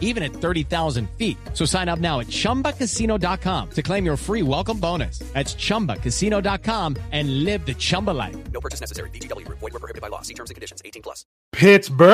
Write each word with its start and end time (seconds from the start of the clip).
even 0.00 0.22
at 0.22 0.32
30,000 0.32 1.10
feet. 1.18 1.36
So 1.52 1.66
sign 1.66 1.90
up 1.90 1.98
now 1.98 2.20
at 2.20 2.28
ChumbaCasino.com 2.28 3.70
to 3.70 3.82
claim 3.82 4.06
your 4.06 4.16
free 4.16 4.42
welcome 4.42 4.78
bonus. 4.78 5.18
That's 5.34 5.54
ChumbaCasino.com 5.54 6.96
and 7.12 7.44
live 7.44 7.66
the 7.66 7.74
Chumba 7.74 8.12
life. 8.12 8.36
No 8.52 8.60
purchase 8.60 8.80
necessary. 8.80 9.10
VGW. 9.10 9.46
Void 9.48 9.60
were 9.60 9.70
prohibited 9.70 10.00
by 10.00 10.08
law. 10.08 10.22
See 10.22 10.34
terms 10.34 10.50
and 10.50 10.54
conditions. 10.54 10.80
18 10.84 11.02
plus. 11.02 11.26
Pittsburgh 11.52 12.08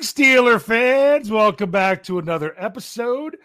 Steeler 0.00 0.60
fans, 0.60 1.30
welcome 1.30 1.70
back 1.70 2.02
to 2.04 2.18
another 2.18 2.54
episode 2.58 3.36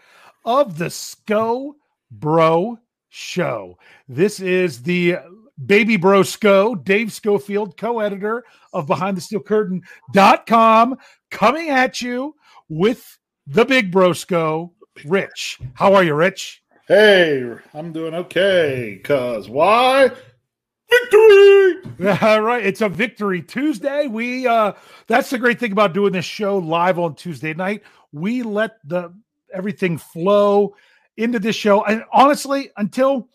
of 0.44 0.76
the 0.78 0.90
Sco 0.90 1.76
Bro 2.10 2.78
Show. 3.08 3.78
This 4.08 4.40
is 4.40 4.82
the 4.82 5.18
Baby 5.64 5.96
Bro 5.96 6.24
Sco, 6.24 6.74
Dave 6.74 7.12
Schofield, 7.12 7.76
co-editor 7.76 8.42
of 8.72 8.86
BehindTheSteelCurtain.com, 8.86 10.98
coming 11.30 11.70
at 11.70 12.02
you 12.02 12.34
with 12.70 13.18
the 13.46 13.66
Big 13.66 13.90
Bro 13.90 14.14
Sco, 14.14 14.72
Rich. 15.04 15.58
How 15.74 15.92
are 15.92 16.04
you, 16.04 16.14
Rich? 16.14 16.62
Hey, 16.88 17.54
I'm 17.74 17.92
doing 17.92 18.14
okay. 18.14 19.00
Cause 19.04 19.50
why? 19.50 20.10
Victory! 20.88 21.76
All 22.22 22.40
right, 22.40 22.64
it's 22.64 22.80
a 22.80 22.88
victory 22.88 23.42
Tuesday. 23.42 24.06
We 24.06 24.46
uh 24.46 24.72
that's 25.06 25.30
the 25.30 25.38
great 25.38 25.60
thing 25.60 25.72
about 25.72 25.92
doing 25.92 26.12
this 26.12 26.24
show 26.24 26.58
live 26.58 26.98
on 26.98 27.14
Tuesday 27.14 27.54
night. 27.54 27.82
We 28.12 28.42
let 28.42 28.78
the 28.84 29.12
everything 29.52 29.98
flow 29.98 30.74
into 31.16 31.38
this 31.38 31.56
show. 31.56 31.84
And 31.84 32.04
honestly, 32.12 32.70
until 32.76 33.28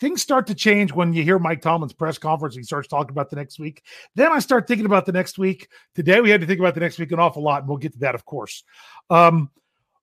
things 0.00 0.22
start 0.22 0.46
to 0.46 0.54
change 0.54 0.92
when 0.92 1.12
you 1.12 1.22
hear 1.22 1.38
Mike 1.38 1.60
Tomlin's 1.60 1.92
press 1.92 2.18
conference, 2.18 2.56
he 2.56 2.62
starts 2.62 2.88
talking 2.88 3.10
about 3.10 3.30
the 3.30 3.36
next 3.36 3.58
week. 3.58 3.84
Then 4.14 4.32
I 4.32 4.38
start 4.38 4.66
thinking 4.66 4.86
about 4.86 5.06
the 5.06 5.12
next 5.12 5.38
week. 5.38 5.68
Today 5.94 6.20
we 6.20 6.30
had 6.30 6.40
to 6.40 6.46
think 6.46 6.58
about 6.58 6.74
the 6.74 6.80
next 6.80 6.98
week 6.98 7.12
an 7.12 7.20
awful 7.20 7.42
lot, 7.42 7.60
and 7.60 7.68
we'll 7.68 7.78
get 7.78 7.92
to 7.92 7.98
that, 8.00 8.14
of 8.14 8.24
course. 8.24 8.64
Um, 9.10 9.50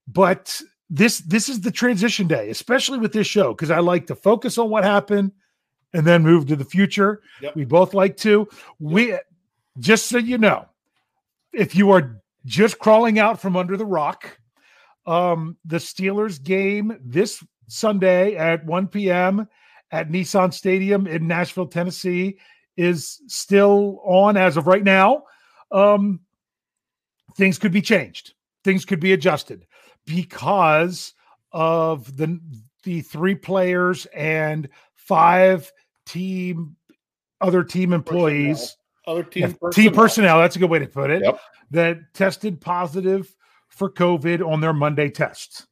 but 0.08 0.62
this 0.90 1.20
this 1.20 1.50
is 1.50 1.62
the 1.62 1.72
transition 1.72 2.28
day, 2.28 2.50
especially 2.50 3.00
with 3.00 3.12
this 3.12 3.28
show, 3.28 3.54
because 3.54 3.72
I 3.72 3.80
like 3.80 4.08
to 4.08 4.16
focus 4.16 4.58
on 4.58 4.70
what 4.70 4.84
happened 4.84 5.32
and 5.94 6.06
then 6.06 6.24
move 6.24 6.48
to 6.48 6.56
the 6.56 6.66
future. 6.66 7.22
Yep. 7.42 7.56
We 7.56 7.66
both 7.66 7.94
like 7.94 8.16
to. 8.18 8.48
We 8.80 9.18
just 9.80 10.08
so 10.08 10.18
you 10.18 10.38
know, 10.38 10.68
if 11.52 11.76
you 11.76 11.92
are 11.92 12.22
just 12.46 12.80
crawling 12.80 13.20
out 13.20 13.42
from 13.42 13.58
under 13.58 13.76
the 13.76 13.86
rock, 13.86 14.40
um, 15.06 15.58
the 15.66 15.78
Steelers 15.78 16.42
game 16.42 16.98
this 17.04 17.44
Sunday 17.68 18.36
at 18.36 18.66
1 18.66 18.88
p.m. 18.88 19.48
at 19.92 20.10
Nissan 20.10 20.54
Stadium 20.54 21.08
in 21.08 21.28
Nashville, 21.28 21.68
Tennessee, 21.68 22.38
is 22.76 23.22
still 23.28 24.02
on 24.06 24.38
as 24.38 24.58
of 24.58 24.68
right 24.68 24.84
now. 24.84 25.24
Um, 25.72 26.20
things 27.36 27.58
could 27.58 27.72
be 27.72 27.82
changed. 27.82 28.34
Things 28.64 28.86
could 28.86 29.00
be 29.00 29.14
adjusted 29.14 29.66
because 30.06 31.14
of 31.52 32.16
the 32.18 32.40
the 32.84 33.02
three 33.02 33.36
players 33.36 34.06
and 34.08 34.70
five 34.96 35.72
team 36.06 36.76
other 37.42 37.64
team 37.64 37.94
employees 37.94 38.78
Other 39.06 39.24
team 39.24 39.56
yeah, 39.62 39.70
team 39.72 39.94
personnel 39.94 40.40
that's 40.40 40.56
a 40.56 40.60
good 40.60 40.70
way 40.70 40.80
to 40.80 40.88
put 40.88 41.10
it 41.10 41.22
Yep. 41.24 41.40
that 41.72 42.14
tested 42.14 42.62
positive 42.62 43.34
for 43.70 43.90
covid 43.92 44.46
on 44.46 44.62
their 44.62 44.74
monday 44.74 45.10
tests 45.10 45.68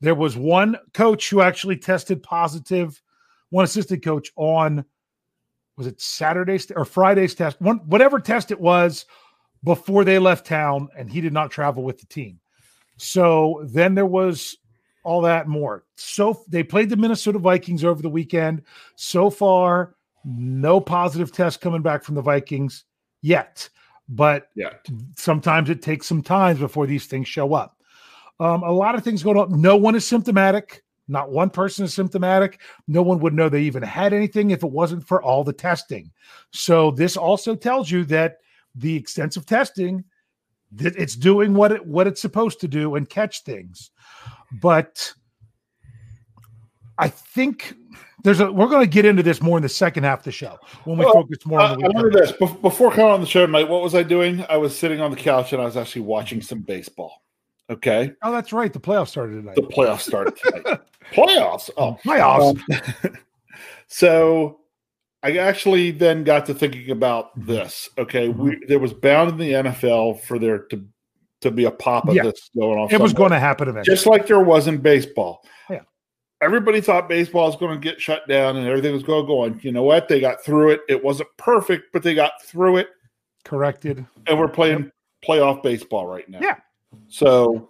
there 0.00 0.14
was 0.14 0.36
one 0.36 0.76
coach 0.94 1.28
who 1.28 1.40
actually 1.40 1.76
tested 1.76 2.22
positive 2.22 3.00
one 3.50 3.64
assistant 3.64 4.02
coach 4.02 4.30
on 4.36 4.84
was 5.76 5.86
it 5.86 6.00
saturday's 6.00 6.70
or 6.72 6.84
friday's 6.84 7.34
test 7.34 7.60
one 7.60 7.78
whatever 7.86 8.18
test 8.18 8.50
it 8.50 8.60
was 8.60 9.06
before 9.64 10.04
they 10.04 10.18
left 10.18 10.46
town 10.46 10.88
and 10.96 11.10
he 11.10 11.20
did 11.20 11.32
not 11.32 11.50
travel 11.50 11.82
with 11.82 11.98
the 11.98 12.06
team 12.06 12.40
so 12.96 13.62
then 13.64 13.94
there 13.94 14.06
was 14.06 14.58
all 15.04 15.22
that 15.22 15.48
more. 15.48 15.84
So 15.96 16.42
they 16.48 16.62
played 16.62 16.90
the 16.90 16.96
Minnesota 16.96 17.38
Vikings 17.38 17.84
over 17.84 18.02
the 18.02 18.10
weekend. 18.10 18.62
So 18.96 19.30
far, 19.30 19.94
no 20.24 20.80
positive 20.80 21.32
test 21.32 21.60
coming 21.60 21.82
back 21.82 22.04
from 22.04 22.14
the 22.14 22.22
Vikings 22.22 22.84
yet. 23.22 23.68
But 24.08 24.48
Yeah. 24.54 24.74
sometimes 25.16 25.70
it 25.70 25.82
takes 25.82 26.06
some 26.06 26.22
time 26.22 26.58
before 26.58 26.86
these 26.86 27.06
things 27.06 27.28
show 27.28 27.54
up. 27.54 27.76
Um, 28.38 28.62
a 28.62 28.72
lot 28.72 28.94
of 28.94 29.04
things 29.04 29.22
going 29.22 29.36
on. 29.38 29.60
No 29.60 29.76
one 29.76 29.94
is 29.94 30.06
symptomatic. 30.06 30.82
Not 31.10 31.32
one 31.32 31.50
person 31.50 31.84
is 31.84 31.92
symptomatic. 31.92 32.60
No 32.86 33.02
one 33.02 33.18
would 33.18 33.34
know 33.34 33.48
they 33.48 33.62
even 33.62 33.82
had 33.82 34.12
anything 34.12 34.50
if 34.50 34.62
it 34.62 34.70
wasn't 34.70 35.06
for 35.06 35.22
all 35.22 35.42
the 35.42 35.52
testing. 35.52 36.10
So 36.52 36.92
this 36.92 37.16
also 37.16 37.54
tells 37.54 37.90
you 37.90 38.04
that 38.04 38.38
the 38.76 38.94
extensive 38.94 39.44
testing 39.44 40.04
that 40.72 40.94
it's 40.96 41.16
doing 41.16 41.52
what 41.54 41.72
it 41.72 41.84
what 41.84 42.06
it's 42.06 42.20
supposed 42.20 42.60
to 42.60 42.68
do 42.68 42.94
and 42.94 43.08
catch 43.10 43.42
things. 43.42 43.90
But 44.62 45.12
I 46.96 47.08
think 47.08 47.74
there's 48.22 48.38
a 48.38 48.52
we're 48.52 48.68
going 48.68 48.84
to 48.84 48.90
get 48.90 49.04
into 49.04 49.24
this 49.24 49.42
more 49.42 49.58
in 49.58 49.62
the 49.62 49.68
second 49.68 50.04
half 50.04 50.20
of 50.20 50.24
the 50.26 50.32
show 50.32 50.58
when 50.84 50.96
we 50.96 51.04
Well, 51.04 51.14
focus 51.14 51.44
more 51.44 51.60
on 51.60 51.70
the 51.72 51.76
weekend. 51.78 51.94
remember 51.96 52.20
this 52.20 52.32
before 52.60 52.92
coming 52.92 53.10
on 53.10 53.20
the 53.20 53.26
show 53.26 53.46
tonight. 53.46 53.68
What 53.68 53.82
was 53.82 53.96
I 53.96 54.04
doing? 54.04 54.44
I 54.48 54.58
was 54.58 54.78
sitting 54.78 55.00
on 55.00 55.10
the 55.10 55.16
couch 55.16 55.52
and 55.52 55.60
I 55.60 55.64
was 55.64 55.76
actually 55.76 56.02
watching 56.02 56.40
some 56.40 56.60
baseball. 56.60 57.22
Okay, 57.70 58.12
Oh, 58.22 58.32
that's 58.32 58.52
right. 58.52 58.72
The 58.72 58.80
playoffs 58.80 59.08
started 59.08 59.34
tonight. 59.36 59.54
the 59.54 59.62
playoffs 59.62 60.00
started 60.00 60.36
tonight. 60.36 60.80
playoffs. 61.12 61.70
Oh, 61.76 61.96
Playoffs. 62.04 62.60
Um, 63.06 63.16
so 63.88 64.60
I 65.22 65.36
actually 65.36 65.90
then 65.90 66.24
got 66.24 66.46
to 66.46 66.54
thinking 66.54 66.90
about 66.90 67.30
this. 67.46 67.88
Okay, 67.98 68.28
we, 68.28 68.50
Mm-hmm. 68.52 68.60
there 68.68 68.78
was 68.78 68.92
bound 68.92 69.30
in 69.30 69.36
the 69.38 69.52
NFL 69.52 70.20
for 70.22 70.38
there 70.38 70.58
to 70.66 70.84
to 71.42 71.50
be 71.50 71.64
a 71.64 71.70
pop 71.70 72.06
of 72.08 72.14
Yeah. 72.14 72.24
this 72.24 72.50
going 72.58 72.78
on. 72.78 72.90
it 72.90 73.00
was 73.00 73.14
going 73.14 73.30
to 73.30 73.38
happen 73.38 73.66
eventually. 73.68 73.94
just 73.94 74.06
like 74.06 74.26
there 74.26 74.40
was 74.40 74.66
in 74.66 74.76
baseball. 74.78 75.42
Yeah. 75.70 75.80
everybody 76.42 76.82
thought 76.82 77.08
baseball 77.08 77.46
was 77.46 77.56
going 77.56 77.80
to 77.80 77.82
get 77.82 77.98
shut 77.98 78.28
down 78.28 78.56
and 78.56 78.66
everything 78.66 78.92
was 78.92 79.02
going 79.02 79.22
to 79.22 79.26
go 79.26 79.40
on. 79.44 79.58
You 79.62 79.72
know 79.72 79.82
what? 79.82 80.06
They 80.08 80.20
got 80.20 80.44
through 80.44 80.72
it. 80.72 80.80
It 80.88 81.02
wasn't 81.02 81.30
perfect, 81.38 81.92
but 81.94 82.02
they 82.02 82.14
got 82.14 82.32
through 82.44 82.76
it. 82.78 82.88
Corrected. 83.44 84.04
And 84.26 84.38
we're 84.38 84.48
playing 84.48 84.80
yep. 84.84 84.92
playoff 85.26 85.62
baseball 85.62 86.06
right 86.06 86.28
now. 86.28 86.40
Yeah. 86.42 86.56
So, 87.08 87.68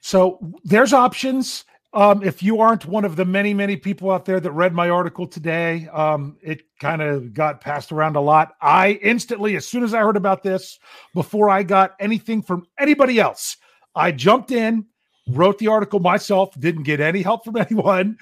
so 0.00 0.38
there's 0.64 0.92
options. 0.92 1.64
Um, 1.92 2.22
if 2.22 2.42
you 2.42 2.60
aren't 2.60 2.84
one 2.84 3.06
of 3.06 3.16
the 3.16 3.24
many, 3.24 3.54
many 3.54 3.76
people 3.76 4.10
out 4.10 4.26
there 4.26 4.38
that 4.38 4.52
read 4.52 4.74
my 4.74 4.90
article 4.90 5.26
today, 5.26 5.88
um, 5.88 6.36
it 6.42 6.62
kind 6.78 7.00
of 7.00 7.32
got 7.32 7.62
passed 7.62 7.90
around 7.90 8.16
a 8.16 8.20
lot. 8.20 8.54
I 8.60 9.00
instantly, 9.02 9.56
as 9.56 9.66
soon 9.66 9.82
as 9.82 9.94
I 9.94 10.00
heard 10.00 10.16
about 10.16 10.42
this, 10.42 10.78
before 11.14 11.48
I 11.48 11.62
got 11.62 11.94
anything 11.98 12.42
from 12.42 12.66
anybody 12.78 13.18
else, 13.18 13.56
I 13.94 14.12
jumped 14.12 14.50
in, 14.50 14.84
wrote 15.28 15.58
the 15.58 15.68
article 15.68 16.00
myself, 16.00 16.50
didn't 16.60 16.82
get 16.82 17.00
any 17.00 17.22
help 17.22 17.44
from 17.44 17.56
anyone. 17.70 18.18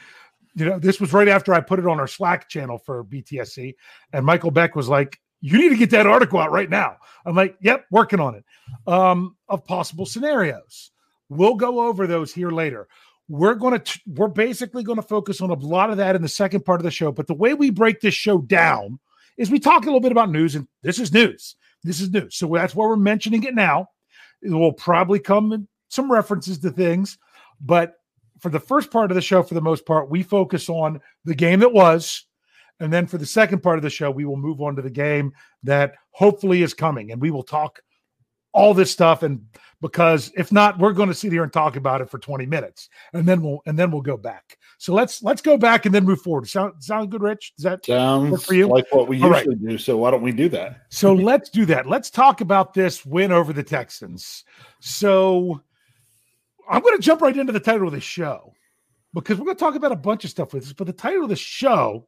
You 0.54 0.66
know, 0.66 0.78
this 0.78 1.00
was 1.00 1.12
right 1.12 1.26
after 1.26 1.52
I 1.52 1.60
put 1.60 1.80
it 1.80 1.86
on 1.86 1.98
our 1.98 2.06
Slack 2.06 2.48
channel 2.48 2.78
for 2.78 3.02
BTSC, 3.02 3.74
and 4.12 4.24
Michael 4.24 4.52
Beck 4.52 4.76
was 4.76 4.88
like, 4.88 5.18
"You 5.44 5.58
need 5.58 5.68
to 5.68 5.76
get 5.76 5.90
that 5.90 6.06
article 6.06 6.38
out 6.38 6.52
right 6.52 6.70
now." 6.70 6.96
I'm 7.26 7.36
like, 7.36 7.56
"Yep, 7.60 7.86
working 7.90 8.18
on 8.18 8.34
it." 8.34 8.44
Um, 8.86 9.36
of 9.48 9.64
possible 9.66 10.06
scenarios, 10.06 10.90
we'll 11.28 11.56
go 11.56 11.86
over 11.86 12.06
those 12.06 12.32
here 12.32 12.50
later. 12.50 12.88
We're 13.28 13.54
going 13.54 13.78
to 13.78 14.00
we're 14.06 14.28
basically 14.28 14.82
going 14.82 14.96
to 14.96 15.02
focus 15.02 15.40
on 15.42 15.50
a 15.50 15.54
lot 15.54 15.90
of 15.90 15.98
that 15.98 16.16
in 16.16 16.22
the 16.22 16.28
second 16.28 16.64
part 16.64 16.80
of 16.80 16.84
the 16.84 16.90
show 16.90 17.10
but 17.12 17.26
the 17.26 17.34
way 17.34 17.54
we 17.54 17.70
break 17.70 18.00
this 18.00 18.14
show 18.14 18.38
down 18.38 18.98
is 19.36 19.50
we 19.50 19.58
talk 19.58 19.82
a 19.82 19.86
little 19.86 20.00
bit 20.00 20.12
about 20.12 20.30
news 20.30 20.54
and 20.54 20.66
this 20.82 20.98
is 20.98 21.12
news. 21.12 21.56
This 21.82 22.00
is 22.00 22.10
news. 22.10 22.36
So 22.36 22.46
that's 22.48 22.74
why 22.74 22.86
we're 22.86 22.96
mentioning 22.96 23.44
it 23.44 23.54
now. 23.54 23.88
It 24.42 24.50
will 24.50 24.72
probably 24.72 25.18
come 25.18 25.68
some 25.88 26.10
references 26.10 26.58
to 26.58 26.70
things 26.70 27.18
but 27.60 27.94
for 28.40 28.50
the 28.50 28.60
first 28.60 28.90
part 28.90 29.10
of 29.10 29.14
the 29.14 29.22
show 29.22 29.42
for 29.42 29.54
the 29.54 29.60
most 29.60 29.86
part 29.86 30.10
we 30.10 30.22
focus 30.22 30.68
on 30.68 31.00
the 31.24 31.34
game 31.34 31.60
that 31.60 31.72
was 31.72 32.26
and 32.80 32.92
then 32.92 33.06
for 33.06 33.18
the 33.18 33.26
second 33.26 33.62
part 33.62 33.78
of 33.78 33.82
the 33.82 33.90
show 33.90 34.10
we 34.10 34.24
will 34.24 34.36
move 34.36 34.60
on 34.60 34.76
to 34.76 34.82
the 34.82 34.90
game 34.90 35.32
that 35.62 35.94
hopefully 36.10 36.62
is 36.62 36.74
coming 36.74 37.12
and 37.12 37.20
we 37.20 37.30
will 37.30 37.42
talk 37.42 37.80
all 38.54 38.72
this 38.72 38.90
stuff 38.90 39.22
and 39.22 39.44
because 39.82 40.32
if 40.36 40.52
not 40.52 40.78
we're 40.78 40.92
going 40.92 41.08
to 41.08 41.14
sit 41.14 41.32
here 41.32 41.42
and 41.42 41.52
talk 41.52 41.76
about 41.76 42.00
it 42.00 42.08
for 42.08 42.18
20 42.18 42.46
minutes 42.46 42.88
and 43.12 43.26
then 43.26 43.42
we'll 43.42 43.60
and 43.66 43.76
then 43.78 43.90
we'll 43.90 44.00
go 44.00 44.16
back. 44.16 44.56
So 44.78 44.94
let's 44.94 45.22
let's 45.22 45.42
go 45.42 45.58
back 45.58 45.86
and 45.86 45.94
then 45.94 46.04
move 46.04 46.22
forward. 46.22 46.48
Sound 46.48 46.82
sound 46.82 47.10
good 47.10 47.20
rich? 47.20 47.52
Does 47.56 47.64
that 47.64 47.84
sounds 47.84 48.44
for 48.44 48.54
you? 48.54 48.68
like 48.68 48.86
what 48.92 49.08
we 49.08 49.20
all 49.20 49.28
usually 49.28 49.56
right. 49.56 49.68
do 49.68 49.76
so 49.76 49.96
why 49.98 50.12
don't 50.12 50.22
we 50.22 50.32
do 50.32 50.48
that? 50.50 50.82
So 50.88 51.12
let's 51.12 51.50
do 51.50 51.66
that. 51.66 51.86
Let's 51.86 52.10
talk 52.10 52.40
about 52.40 52.72
this 52.72 53.04
win 53.04 53.32
over 53.32 53.52
the 53.52 53.64
texans. 53.64 54.44
So 54.80 55.60
i'm 56.66 56.80
going 56.80 56.96
to 56.96 57.02
jump 57.02 57.20
right 57.20 57.36
into 57.36 57.52
the 57.52 57.60
title 57.60 57.86
of 57.86 57.92
the 57.92 58.00
show 58.00 58.54
because 59.12 59.38
we're 59.38 59.44
going 59.44 59.56
to 59.56 59.60
talk 59.60 59.74
about 59.74 59.92
a 59.92 59.96
bunch 59.96 60.24
of 60.24 60.30
stuff 60.30 60.54
with 60.54 60.62
this 60.62 60.72
but 60.72 60.86
the 60.86 60.94
title 60.94 61.24
of 61.24 61.28
the 61.28 61.36
show 61.36 62.06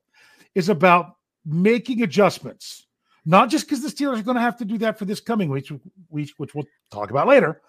is 0.56 0.69
about 0.69 1.12
making 1.44 2.03
adjustments 2.03 2.87
not 3.26 3.50
just 3.50 3.67
because 3.67 3.82
the 3.82 3.88
Steelers 3.88 4.20
are 4.20 4.23
going 4.23 4.37
to 4.37 4.41
have 4.41 4.56
to 4.58 4.64
do 4.64 4.79
that 4.79 4.99
for 4.99 5.05
this 5.05 5.20
coming 5.20 5.50
week, 5.50 5.69
week, 6.08 6.31
which 6.37 6.55
we'll 6.55 6.64
talk 6.93 7.11
about 7.11 7.26
later, 7.26 7.61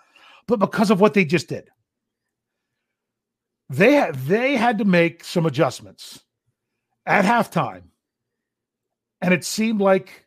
but 0.47 0.59
because 0.59 0.91
of 0.91 1.01
what 1.01 1.15
they 1.15 1.25
just 1.25 1.49
did. 1.49 1.69
They 3.69 3.93
had 3.93 4.15
they 4.15 4.55
had 4.55 4.77
to 4.77 4.85
make 4.85 5.25
some 5.25 5.45
adjustments 5.45 6.21
at 7.05 7.25
halftime, 7.25 7.83
and 9.19 9.33
it 9.33 9.43
seemed 9.43 9.81
like 9.81 10.25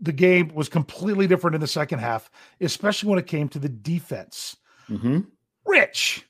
the 0.00 0.12
game 0.12 0.54
was 0.54 0.70
completely 0.70 1.26
different 1.26 1.54
in 1.54 1.60
the 1.60 1.66
second 1.66 1.98
half, 1.98 2.30
especially 2.60 3.10
when 3.10 3.18
it 3.18 3.26
came 3.26 3.48
to 3.50 3.58
the 3.58 3.68
defense. 3.68 4.56
Mm-hmm. 4.88 5.20
Rich, 5.66 6.24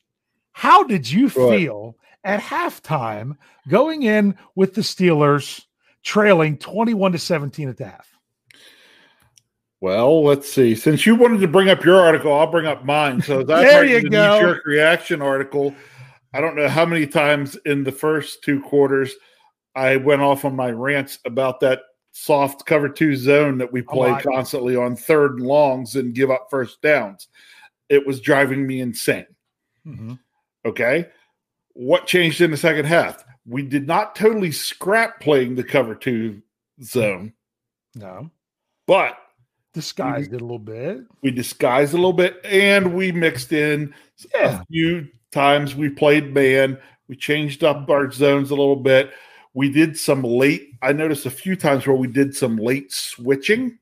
how 0.50 0.82
did 0.82 1.08
you 1.08 1.28
feel 1.28 1.96
at 2.26 2.40
halftime 2.40 3.36
going 3.68 4.02
in 4.02 4.36
with 4.54 4.74
the 4.74 4.82
Steelers? 4.82 5.62
trailing 6.06 6.56
21 6.56 7.12
to 7.12 7.18
17 7.18 7.68
at 7.68 7.76
the 7.76 7.84
half. 7.84 8.08
Well, 9.80 10.24
let's 10.24 10.50
see. 10.50 10.74
Since 10.74 11.04
you 11.04 11.16
wanted 11.16 11.40
to 11.40 11.48
bring 11.48 11.68
up 11.68 11.84
your 11.84 12.00
article, 12.00 12.32
I'll 12.32 12.50
bring 12.50 12.64
up 12.64 12.84
mine. 12.84 13.20
So 13.20 13.42
that's 13.42 13.68
there 13.68 13.84
you 13.84 14.00
the 14.00 14.08
go. 14.08 14.38
Knee-jerk 14.38 14.64
reaction 14.64 15.20
article. 15.20 15.74
I 16.32 16.40
don't 16.40 16.56
know 16.56 16.68
how 16.68 16.86
many 16.86 17.06
times 17.06 17.56
in 17.66 17.84
the 17.84 17.92
first 17.92 18.42
two 18.42 18.62
quarters 18.62 19.14
I 19.74 19.96
went 19.96 20.22
off 20.22 20.44
on 20.44 20.56
my 20.56 20.70
rants 20.70 21.18
about 21.26 21.60
that 21.60 21.82
soft 22.12 22.64
cover 22.64 22.88
two 22.88 23.14
zone 23.14 23.58
that 23.58 23.72
we 23.72 23.82
play 23.82 24.18
constantly 24.22 24.74
on 24.76 24.96
third 24.96 25.38
and 25.38 25.46
longs 25.46 25.96
and 25.96 26.14
give 26.14 26.30
up 26.30 26.46
first 26.50 26.80
downs. 26.80 27.28
It 27.88 28.06
was 28.06 28.20
driving 28.20 28.66
me 28.66 28.80
insane. 28.80 29.26
Mm-hmm. 29.86 30.14
Okay. 30.64 31.08
What 31.76 32.06
changed 32.06 32.40
in 32.40 32.50
the 32.50 32.56
second 32.56 32.86
half? 32.86 33.24
we 33.46 33.62
did 33.62 33.86
not 33.86 34.16
totally 34.16 34.50
scrap 34.50 35.20
playing 35.20 35.54
the 35.54 35.64
cover 35.64 35.94
two 35.94 36.42
zone. 36.82 37.32
No. 37.94 38.30
But 38.86 39.16
disguised 39.72 40.30
we, 40.30 40.36
it 40.36 40.40
a 40.40 40.44
little 40.44 40.58
bit. 40.58 40.98
We 41.22 41.30
disguised 41.30 41.94
a 41.94 41.96
little 41.96 42.12
bit 42.12 42.40
and 42.44 42.94
we 42.94 43.12
mixed 43.12 43.52
in 43.52 43.94
yeah. 44.34 44.60
a 44.60 44.64
few 44.66 45.08
times 45.30 45.74
we 45.74 45.88
played 45.88 46.34
man. 46.34 46.78
We 47.08 47.16
changed 47.16 47.62
up 47.62 47.88
our 47.88 48.10
zones 48.10 48.50
a 48.50 48.56
little 48.56 48.76
bit. 48.76 49.12
We 49.54 49.70
did 49.70 49.98
some 49.98 50.22
late, 50.22 50.74
I 50.82 50.92
noticed 50.92 51.24
a 51.24 51.30
few 51.30 51.56
times 51.56 51.86
where 51.86 51.96
we 51.96 52.08
did 52.08 52.34
some 52.34 52.56
late 52.56 52.92
switching. 52.92 53.78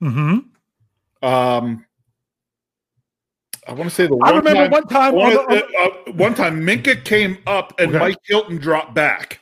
Mm-hmm. 0.00 1.26
Um, 1.26 1.86
I 3.66 3.72
want 3.72 3.88
to 3.88 3.94
say 3.94 4.06
the 4.06 4.16
one 4.16 4.28
I 4.28 4.36
remember 4.36 4.62
time, 4.64 4.70
one 4.70 4.86
time 4.88 5.14
one, 5.14 5.32
the, 5.34 5.64
uh, 5.64 5.86
uh, 5.86 6.12
one 6.12 6.34
time 6.34 6.66
Minkah 6.66 7.04
came 7.04 7.38
up 7.46 7.78
and 7.78 7.90
okay. 7.90 7.98
Mike 7.98 8.18
Hilton 8.24 8.58
dropped 8.58 8.94
back. 8.94 9.40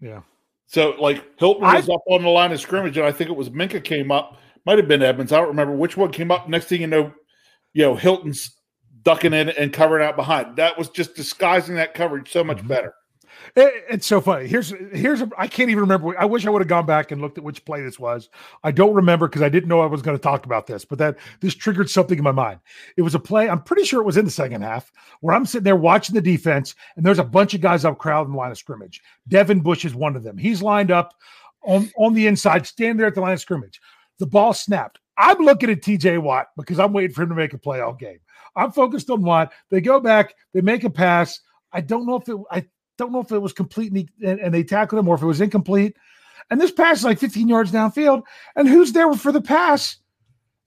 Yeah. 0.00 0.20
So 0.66 0.90
like 1.00 1.24
Hilton 1.38 1.62
was 1.62 1.88
I, 1.88 1.94
up 1.94 2.02
on 2.08 2.22
the 2.22 2.28
line 2.28 2.52
of 2.52 2.60
scrimmage, 2.60 2.96
and 2.96 3.06
I 3.06 3.12
think 3.12 3.30
it 3.30 3.36
was 3.36 3.50
Minkah 3.50 3.82
came 3.82 4.12
up. 4.12 4.38
Might 4.64 4.78
have 4.78 4.88
been 4.88 5.02
Edmonds. 5.02 5.32
I 5.32 5.38
don't 5.38 5.48
remember 5.48 5.74
which 5.74 5.96
one 5.96 6.12
came 6.12 6.30
up. 6.30 6.48
Next 6.48 6.66
thing 6.66 6.80
you 6.80 6.86
know, 6.86 7.12
you 7.72 7.82
know 7.82 7.96
Hilton's 7.96 8.56
ducking 9.02 9.32
in 9.32 9.48
and 9.50 9.72
covering 9.72 10.06
out 10.06 10.16
behind. 10.16 10.56
That 10.56 10.78
was 10.78 10.88
just 10.90 11.14
disguising 11.14 11.76
that 11.76 11.94
coverage 11.94 12.30
so 12.30 12.44
much 12.44 12.58
mm-hmm. 12.58 12.68
better. 12.68 12.94
It, 13.54 13.84
it's 13.90 14.06
so 14.06 14.20
funny. 14.20 14.46
Here's 14.46 14.70
here's 14.92 15.20
a, 15.20 15.30
I 15.38 15.46
can't 15.46 15.70
even 15.70 15.82
remember. 15.82 16.18
I 16.18 16.24
wish 16.24 16.46
I 16.46 16.50
would 16.50 16.62
have 16.62 16.68
gone 16.68 16.86
back 16.86 17.12
and 17.12 17.20
looked 17.20 17.38
at 17.38 17.44
which 17.44 17.64
play 17.64 17.82
this 17.82 17.98
was. 17.98 18.28
I 18.64 18.70
don't 18.70 18.94
remember 18.94 19.28
because 19.28 19.42
I 19.42 19.48
didn't 19.48 19.68
know 19.68 19.80
I 19.80 19.86
was 19.86 20.02
going 20.02 20.16
to 20.16 20.22
talk 20.22 20.46
about 20.46 20.66
this. 20.66 20.84
But 20.84 20.98
that 20.98 21.18
this 21.40 21.54
triggered 21.54 21.90
something 21.90 22.18
in 22.18 22.24
my 22.24 22.32
mind. 22.32 22.60
It 22.96 23.02
was 23.02 23.14
a 23.14 23.20
play. 23.20 23.48
I'm 23.48 23.62
pretty 23.62 23.84
sure 23.84 24.00
it 24.00 24.06
was 24.06 24.16
in 24.16 24.24
the 24.24 24.30
second 24.30 24.62
half 24.62 24.90
where 25.20 25.34
I'm 25.34 25.46
sitting 25.46 25.64
there 25.64 25.76
watching 25.76 26.14
the 26.14 26.22
defense, 26.22 26.74
and 26.96 27.04
there's 27.04 27.18
a 27.18 27.24
bunch 27.24 27.54
of 27.54 27.60
guys 27.60 27.84
up 27.84 27.98
crowd 27.98 28.26
in 28.26 28.32
the 28.32 28.38
line 28.38 28.50
of 28.50 28.58
scrimmage. 28.58 29.02
Devin 29.28 29.60
Bush 29.60 29.84
is 29.84 29.94
one 29.94 30.16
of 30.16 30.22
them. 30.22 30.38
He's 30.38 30.62
lined 30.62 30.90
up 30.90 31.14
on 31.62 31.90
on 31.98 32.14
the 32.14 32.26
inside, 32.26 32.66
standing 32.66 32.96
there 32.96 33.06
at 33.06 33.14
the 33.14 33.20
line 33.20 33.34
of 33.34 33.40
scrimmage. 33.40 33.80
The 34.18 34.26
ball 34.26 34.54
snapped. 34.54 34.98
I'm 35.18 35.38
looking 35.38 35.70
at 35.70 35.80
TJ 35.80 36.20
Watt 36.20 36.48
because 36.56 36.78
I'm 36.78 36.92
waiting 36.92 37.14
for 37.14 37.22
him 37.22 37.30
to 37.30 37.34
make 37.34 37.54
a 37.54 37.58
play 37.58 37.80
all 37.80 37.94
game. 37.94 38.18
I'm 38.54 38.72
focused 38.72 39.10
on 39.10 39.22
Watt. 39.22 39.52
They 39.70 39.80
go 39.80 40.00
back, 40.00 40.34
they 40.52 40.60
make 40.60 40.84
a 40.84 40.90
pass. 40.90 41.40
I 41.72 41.80
don't 41.80 42.06
know 42.06 42.16
if 42.16 42.28
it. 42.28 42.36
I 42.50 42.64
don't 42.98 43.12
know 43.12 43.20
if 43.20 43.32
it 43.32 43.38
was 43.38 43.52
complete 43.52 43.92
and, 43.92 43.98
he, 43.98 44.08
and, 44.26 44.40
and 44.40 44.54
they 44.54 44.64
tackled 44.64 44.98
him 44.98 45.08
or 45.08 45.14
if 45.14 45.22
it 45.22 45.26
was 45.26 45.40
incomplete. 45.40 45.96
And 46.50 46.60
this 46.60 46.70
pass 46.70 46.98
is 46.98 47.04
like 47.04 47.18
15 47.18 47.48
yards 47.48 47.72
downfield. 47.72 48.22
And 48.54 48.68
who's 48.68 48.92
there 48.92 49.12
for 49.14 49.32
the 49.32 49.40
pass? 49.40 49.96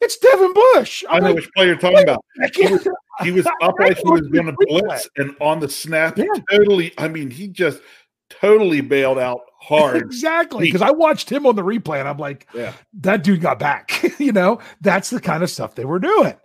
It's 0.01 0.17
Devin 0.17 0.53
Bush. 0.53 1.03
I'm 1.09 1.15
i 1.15 1.19
know 1.19 1.25
like, 1.27 1.35
which 1.35 1.53
player 1.53 1.67
you're 1.67 1.77
talking 1.77 2.03
about. 2.03 2.23
He 2.53 2.67
was, 2.67 2.87
he 3.21 3.31
was 3.31 3.45
up 3.61 3.75
like 3.79 3.97
he 3.97 4.09
was 4.09 4.21
going 4.27 4.45
to 4.45 4.55
blitz, 4.57 5.09
and 5.17 5.35
on 5.41 5.59
the 5.59 5.67
snap, 5.67 6.17
yeah. 6.17 6.25
totally. 6.49 6.93
I 6.97 7.09
mean, 7.09 7.29
he 7.29 7.49
just 7.49 7.81
totally 8.29 8.79
bailed 8.79 9.19
out 9.19 9.41
hard. 9.59 9.97
exactly. 10.01 10.65
Because 10.65 10.81
I 10.81 10.91
watched 10.91 11.29
him 11.29 11.45
on 11.45 11.55
the 11.55 11.63
replay, 11.63 11.99
and 11.99 12.07
I'm 12.07 12.17
like, 12.17 12.47
yeah. 12.53 12.73
that 13.01 13.23
dude 13.23 13.41
got 13.41 13.59
back. 13.59 14.01
you 14.19 14.31
know, 14.31 14.59
that's 14.79 15.09
the 15.09 15.19
kind 15.19 15.43
of 15.43 15.49
stuff 15.49 15.75
they 15.75 15.85
were 15.85 15.99
doing. 15.99 16.35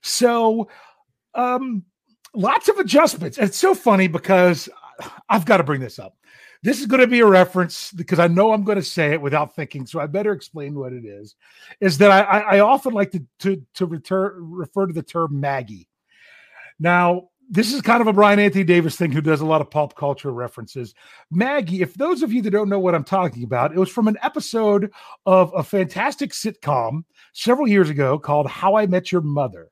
So, 0.00 0.68
um, 1.34 1.84
lots 2.34 2.68
of 2.68 2.78
adjustments. 2.78 3.36
It's 3.36 3.58
so 3.58 3.74
funny 3.74 4.08
because 4.08 4.70
I've 5.28 5.44
got 5.44 5.58
to 5.58 5.64
bring 5.64 5.80
this 5.80 5.98
up. 5.98 6.16
This 6.62 6.80
is 6.80 6.86
going 6.86 7.00
to 7.00 7.08
be 7.08 7.20
a 7.20 7.26
reference 7.26 7.90
because 7.90 8.20
I 8.20 8.28
know 8.28 8.52
I'm 8.52 8.64
going 8.64 8.78
to 8.78 8.84
say 8.84 9.12
it 9.12 9.20
without 9.20 9.56
thinking, 9.56 9.84
so 9.84 9.98
I 9.98 10.06
better 10.06 10.32
explain 10.32 10.74
what 10.78 10.92
it 10.92 11.04
is. 11.04 11.34
Is 11.80 11.98
that 11.98 12.10
I, 12.10 12.40
I 12.40 12.60
often 12.60 12.92
like 12.92 13.10
to 13.12 13.26
to 13.40 13.62
to 13.74 13.86
return, 13.86 14.34
refer 14.38 14.86
to 14.86 14.92
the 14.92 15.02
term 15.02 15.40
Maggie. 15.40 15.88
Now, 16.78 17.30
this 17.50 17.72
is 17.72 17.82
kind 17.82 18.00
of 18.00 18.06
a 18.06 18.12
Brian 18.12 18.38
Anthony 18.38 18.64
Davis 18.64 18.96
thing 18.96 19.12
who 19.12 19.20
does 19.20 19.40
a 19.40 19.46
lot 19.46 19.60
of 19.60 19.70
pop 19.70 19.94
culture 19.96 20.32
references. 20.32 20.94
Maggie, 21.30 21.82
if 21.82 21.94
those 21.94 22.22
of 22.22 22.32
you 22.32 22.40
that 22.42 22.50
don't 22.50 22.68
know 22.68 22.78
what 22.78 22.94
I'm 22.94 23.04
talking 23.04 23.44
about, 23.44 23.72
it 23.72 23.78
was 23.78 23.90
from 23.90 24.08
an 24.08 24.16
episode 24.22 24.90
of 25.26 25.52
a 25.54 25.62
fantastic 25.62 26.30
sitcom 26.30 27.04
several 27.32 27.68
years 27.68 27.90
ago 27.90 28.18
called 28.18 28.46
How 28.46 28.76
I 28.76 28.86
Met 28.86 29.12
Your 29.12 29.20
Mother. 29.20 29.70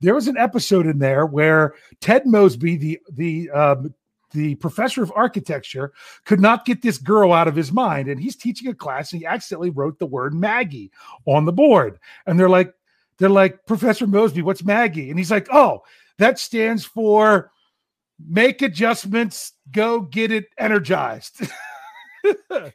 There 0.00 0.14
was 0.14 0.28
an 0.28 0.36
episode 0.36 0.86
in 0.86 0.98
there 0.98 1.26
where 1.26 1.74
Ted 2.00 2.26
Mosby, 2.26 2.76
the 2.76 2.98
the 3.12 3.50
um, 3.50 3.94
the 4.30 4.54
professor 4.56 5.02
of 5.02 5.12
architecture 5.14 5.92
could 6.24 6.40
not 6.40 6.64
get 6.64 6.82
this 6.82 6.98
girl 6.98 7.32
out 7.32 7.48
of 7.48 7.56
his 7.56 7.72
mind 7.72 8.08
and 8.08 8.20
he's 8.20 8.36
teaching 8.36 8.68
a 8.68 8.74
class 8.74 9.12
and 9.12 9.20
he 9.20 9.26
accidentally 9.26 9.70
wrote 9.70 9.98
the 9.98 10.06
word 10.06 10.34
maggie 10.34 10.90
on 11.26 11.44
the 11.44 11.52
board 11.52 11.98
and 12.26 12.38
they're 12.38 12.48
like 12.48 12.74
they're 13.18 13.28
like 13.28 13.64
professor 13.66 14.06
mosby 14.06 14.42
what's 14.42 14.64
maggie 14.64 15.10
and 15.10 15.18
he's 15.18 15.30
like 15.30 15.48
oh 15.50 15.82
that 16.18 16.38
stands 16.38 16.84
for 16.84 17.50
make 18.26 18.62
adjustments, 18.62 19.52
go 19.70 20.00
get 20.00 20.32
it 20.32 20.46
energized. 20.58 21.48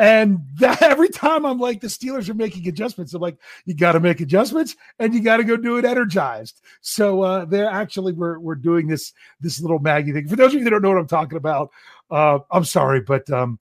and 0.00 0.46
that, 0.54 0.80
every 0.90 1.10
time 1.10 1.44
I'm 1.44 1.58
like, 1.58 1.82
the 1.82 1.86
Steelers 1.86 2.30
are 2.30 2.34
making 2.34 2.66
adjustments, 2.66 3.12
I'm 3.12 3.20
like, 3.20 3.36
you 3.66 3.74
got 3.74 3.92
to 3.92 4.00
make 4.00 4.20
adjustments 4.20 4.74
and 4.98 5.12
you 5.12 5.20
got 5.20 5.36
to 5.36 5.44
go 5.44 5.58
do 5.58 5.76
it 5.76 5.84
energized. 5.84 6.62
So 6.80 7.20
uh, 7.20 7.44
they're 7.44 7.68
actually 7.68 8.14
we're 8.14 8.38
we're 8.38 8.54
doing 8.54 8.88
this 8.88 9.12
this 9.40 9.60
little 9.60 9.78
Maggie 9.78 10.12
thing. 10.12 10.26
For 10.26 10.36
those 10.36 10.54
of 10.54 10.58
you 10.58 10.64
that 10.64 10.70
don't 10.70 10.80
know 10.80 10.88
what 10.88 10.98
I'm 10.98 11.06
talking 11.06 11.36
about, 11.36 11.70
uh, 12.10 12.38
I'm 12.50 12.64
sorry, 12.64 13.02
but 13.02 13.28
um, 13.30 13.58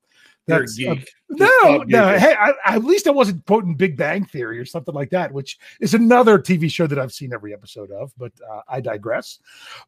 that's 0.47 0.79
uh, 0.81 0.95
no, 1.29 1.83
no. 1.85 2.17
Hey, 2.17 2.33
I, 2.39 2.53
at 2.65 2.85
least 2.85 3.05
I 3.07 3.11
wasn't 3.11 3.45
quoting 3.45 3.75
Big 3.75 3.97
Bang 3.97 4.23
Theory 4.23 4.59
or 4.59 4.65
something 4.65 4.95
like 4.95 5.09
that, 5.09 5.33
which 5.33 5.59
is 5.81 5.93
another 5.93 6.39
TV 6.39 6.71
show 6.71 6.87
that 6.87 6.97
I've 6.97 7.11
seen 7.11 7.33
every 7.33 7.53
episode 7.53 7.91
of. 7.91 8.13
But 8.17 8.31
uh, 8.49 8.61
I 8.65 8.79
digress. 8.79 9.39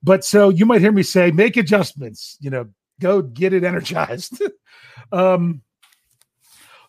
But 0.04 0.26
so 0.26 0.50
you 0.50 0.66
might 0.66 0.82
hear 0.82 0.92
me 0.92 1.04
say, 1.04 1.32
make 1.32 1.56
adjustments. 1.56 2.38
You 2.42 2.50
know, 2.50 2.68
go 3.00 3.22
get 3.22 3.54
it 3.54 3.64
energized. 3.64 4.42
um, 5.14 5.62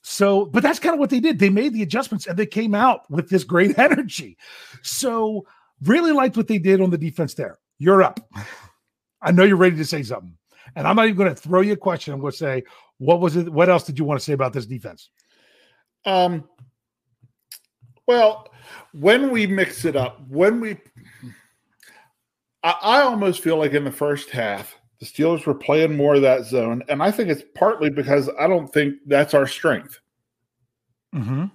so, 0.02 0.46
but 0.46 0.62
that's 0.62 0.80
kind 0.80 0.94
of 0.94 0.98
what 0.98 1.10
they 1.10 1.20
did. 1.20 1.38
They 1.38 1.48
made 1.48 1.72
the 1.72 1.82
adjustments 1.82 2.26
and 2.26 2.36
they 2.36 2.46
came 2.46 2.74
out 2.74 3.08
with 3.10 3.28
this 3.28 3.44
great 3.44 3.78
energy. 3.78 4.36
So, 4.82 5.46
really 5.82 6.12
liked 6.12 6.36
what 6.36 6.48
they 6.48 6.58
did 6.58 6.80
on 6.80 6.90
the 6.90 6.98
defense 6.98 7.34
there. 7.34 7.58
You're 7.78 8.02
up. 8.02 8.20
I 9.22 9.30
know 9.30 9.44
you're 9.44 9.56
ready 9.56 9.76
to 9.76 9.84
say 9.84 10.02
something. 10.02 10.36
And 10.74 10.86
I'm 10.86 10.96
not 10.96 11.06
even 11.06 11.16
going 11.16 11.34
to 11.34 11.40
throw 11.40 11.60
you 11.60 11.72
a 11.72 11.76
question. 11.76 12.12
I'm 12.12 12.20
going 12.20 12.32
to 12.32 12.36
say, 12.36 12.64
what 12.98 13.20
was 13.20 13.36
it? 13.36 13.48
What 13.48 13.68
else 13.68 13.84
did 13.84 13.98
you 13.98 14.04
want 14.04 14.20
to 14.20 14.24
say 14.24 14.32
about 14.32 14.52
this 14.52 14.66
defense? 14.66 15.10
Um, 16.04 16.48
well, 18.06 18.48
when 18.92 19.30
we 19.30 19.46
mix 19.46 19.84
it 19.84 19.96
up, 19.96 20.20
when 20.28 20.60
we, 20.60 20.78
I, 22.62 22.74
I 22.82 23.02
almost 23.02 23.42
feel 23.42 23.56
like 23.56 23.72
in 23.72 23.84
the 23.84 23.92
first 23.92 24.30
half, 24.30 24.76
the 25.02 25.08
Steelers 25.08 25.46
were 25.46 25.54
playing 25.54 25.96
more 25.96 26.14
of 26.14 26.22
that 26.22 26.44
zone. 26.44 26.84
And 26.88 27.02
I 27.02 27.10
think 27.10 27.28
it's 27.28 27.42
partly 27.56 27.90
because 27.90 28.30
I 28.38 28.46
don't 28.46 28.72
think 28.72 28.94
that's 29.04 29.34
our 29.34 29.48
strength. 29.48 29.98
Mm-hmm. 31.12 31.46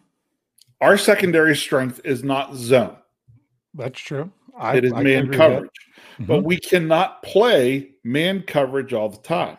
Our 0.82 0.98
secondary 0.98 1.56
strength 1.56 2.02
is 2.04 2.26
not 2.26 2.56
zone. 2.56 2.98
That's 3.74 4.02
true. 4.02 4.30
I, 4.60 4.76
it 4.76 4.84
is 4.84 4.92
I 4.92 5.02
man 5.02 5.32
coverage. 5.32 5.72
Mm-hmm. 6.16 6.26
But 6.26 6.44
we 6.44 6.58
cannot 6.58 7.24
play 7.24 7.92
man 8.04 8.42
coverage 8.42 8.92
all 8.92 9.08
the 9.08 9.18
time. 9.20 9.58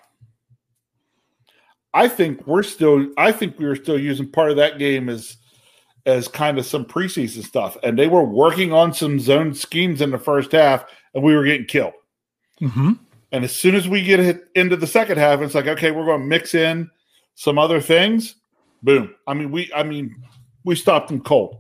I 1.95 2.09
think 2.09 2.47
we're 2.47 2.64
still 2.64 3.07
I 3.16 3.33
think 3.33 3.59
we 3.59 3.64
were 3.64 3.76
still 3.76 3.99
using 3.99 4.30
part 4.30 4.50
of 4.50 4.59
that 4.59 4.78
game 4.78 5.09
as 5.09 5.38
as 6.04 6.28
kind 6.28 6.59
of 6.59 6.66
some 6.66 6.85
preseason 6.85 7.42
stuff. 7.42 7.78
And 7.83 7.99
they 7.99 8.07
were 8.07 8.23
working 8.23 8.71
on 8.71 8.92
some 8.92 9.18
zone 9.18 9.54
schemes 9.54 10.02
in 10.02 10.11
the 10.11 10.18
first 10.18 10.52
half 10.52 10.85
and 11.14 11.25
we 11.25 11.35
were 11.35 11.45
getting 11.45 11.64
killed. 11.64 11.95
Mm-hmm. 12.61 12.92
And 13.33 13.45
as 13.45 13.55
soon 13.55 13.75
as 13.75 13.89
we 13.89 14.03
get 14.03 14.21
hit 14.21 14.45
into 14.55 14.77
the 14.77 14.87
second 14.87 15.19
half, 15.19 15.41
it's 15.41 15.55
like, 15.55 15.67
okay, 15.67 15.91
we're 15.91 16.07
going 16.07 16.23
to 16.23 16.27
mix 16.27 16.55
in 16.55 16.91
some 17.35 17.59
other 17.59 17.81
things. 17.81 18.37
Boom. 18.83 19.15
I 19.27 19.35
mean, 19.35 19.51
we 19.51 19.71
I 19.75 19.83
mean, 19.83 20.15
we 20.65 20.75
stopped 20.77 21.09
them 21.09 21.21
cold. 21.21 21.59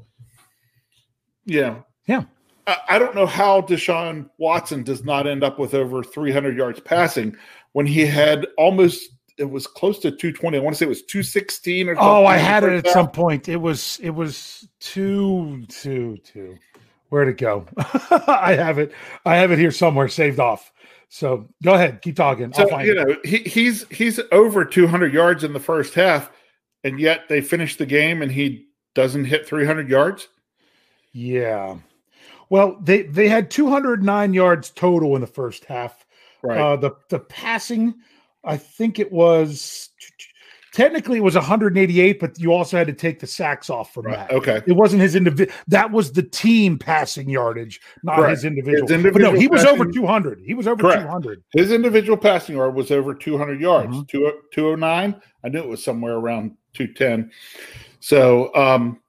Yeah. 1.44 1.80
Yeah. 2.06 2.24
I, 2.66 2.76
I 2.90 2.98
don't 2.98 3.14
know 3.14 3.26
how 3.26 3.62
Deshaun 3.62 4.28
Watson 4.38 4.82
does 4.82 5.04
not 5.04 5.26
end 5.26 5.42
up 5.42 5.58
with 5.58 5.74
over 5.74 6.02
300 6.02 6.56
yards 6.56 6.80
passing 6.80 7.36
when 7.72 7.86
he 7.86 8.06
had 8.06 8.46
almost 8.56 9.10
it 9.38 9.50
was 9.50 9.66
close 9.66 10.00
to 10.00 10.10
220. 10.10 10.56
I 10.56 10.60
want 10.60 10.74
to 10.74 10.78
say 10.78 10.86
it 10.86 10.88
was 10.88 11.02
216 11.02 11.88
or 11.88 11.94
something. 11.94 12.08
Oh, 12.08 12.26
I 12.26 12.36
had 12.36 12.64
it 12.64 12.72
at 12.72 12.92
some 12.92 13.10
point. 13.10 13.48
It 13.48 13.56
was 13.56 13.98
it 14.02 14.10
was 14.10 14.68
two 14.80 15.64
two 15.68 16.18
two. 16.24 16.56
Where'd 17.08 17.28
it 17.28 17.38
go? 17.38 17.66
I 18.26 18.54
have 18.54 18.78
it. 18.78 18.92
I 19.24 19.36
have 19.36 19.50
it 19.50 19.58
here 19.58 19.70
somewhere 19.70 20.08
saved 20.08 20.40
off. 20.40 20.72
So 21.08 21.48
go 21.62 21.74
ahead, 21.74 22.02
keep 22.02 22.16
talking. 22.16 22.52
So 22.52 22.80
you 22.80 22.94
know 22.94 23.16
he, 23.24 23.38
he's 23.38 23.86
he's 23.88 24.20
over 24.30 24.64
200 24.64 25.12
yards 25.12 25.42
in 25.42 25.52
the 25.52 25.60
first 25.60 25.94
half, 25.94 26.30
and 26.84 27.00
yet 27.00 27.28
they 27.28 27.40
finish 27.40 27.76
the 27.76 27.86
game 27.86 28.20
and 28.20 28.30
he 28.30 28.66
doesn't 28.94 29.24
hit 29.24 29.46
300 29.46 29.88
yards. 29.88 30.28
Yeah. 31.12 31.78
Well, 32.50 32.78
they 32.82 33.02
they 33.02 33.28
had 33.28 33.50
209 33.50 34.34
yards 34.34 34.70
total 34.70 35.14
in 35.14 35.20
the 35.20 35.26
first 35.26 35.64
half. 35.64 36.04
Right. 36.42 36.60
Uh, 36.60 36.76
the 36.76 36.92
the 37.08 37.20
passing 37.20 37.94
I 38.44 38.56
think 38.56 38.98
it 38.98 39.12
was 39.12 39.90
technically 40.78 41.18
it 41.18 41.22
was 41.22 41.34
188, 41.34 42.20
but 42.20 42.38
you 42.38 42.52
also 42.52 42.76
had 42.76 42.86
to 42.86 42.92
take 42.92 43.18
the 43.18 43.26
sacks 43.26 43.68
off 43.68 43.92
from 43.92 44.06
right. 44.06 44.28
that. 44.28 44.30
Okay. 44.30 44.62
It 44.64 44.74
wasn't 44.74 45.02
his 45.02 45.16
individual. 45.16 45.52
That 45.66 45.90
was 45.90 46.12
the 46.12 46.22
team 46.22 46.78
passing 46.78 47.28
yardage, 47.28 47.80
not 48.04 48.30
his 48.30 48.44
individual. 48.44 48.86
His 48.86 48.92
individual 48.92 49.32
but 49.32 49.34
no, 49.34 49.40
he 49.40 49.48
was 49.48 49.64
over 49.64 49.84
200. 49.84 50.40
He 50.46 50.54
was 50.54 50.68
over 50.68 50.80
Correct. 50.80 51.02
200. 51.02 51.42
His 51.52 51.72
individual 51.72 52.16
passing 52.16 52.56
yard 52.56 52.76
was 52.76 52.92
over 52.92 53.12
200 53.12 53.60
yards. 53.60 53.96
Mm-hmm. 53.96 54.36
209. 54.52 55.20
I 55.44 55.48
knew 55.48 55.58
it 55.58 55.68
was 55.68 55.82
somewhere 55.82 56.14
around 56.14 56.56
210. 56.74 57.32
So, 57.98 58.54
um, 58.54 59.00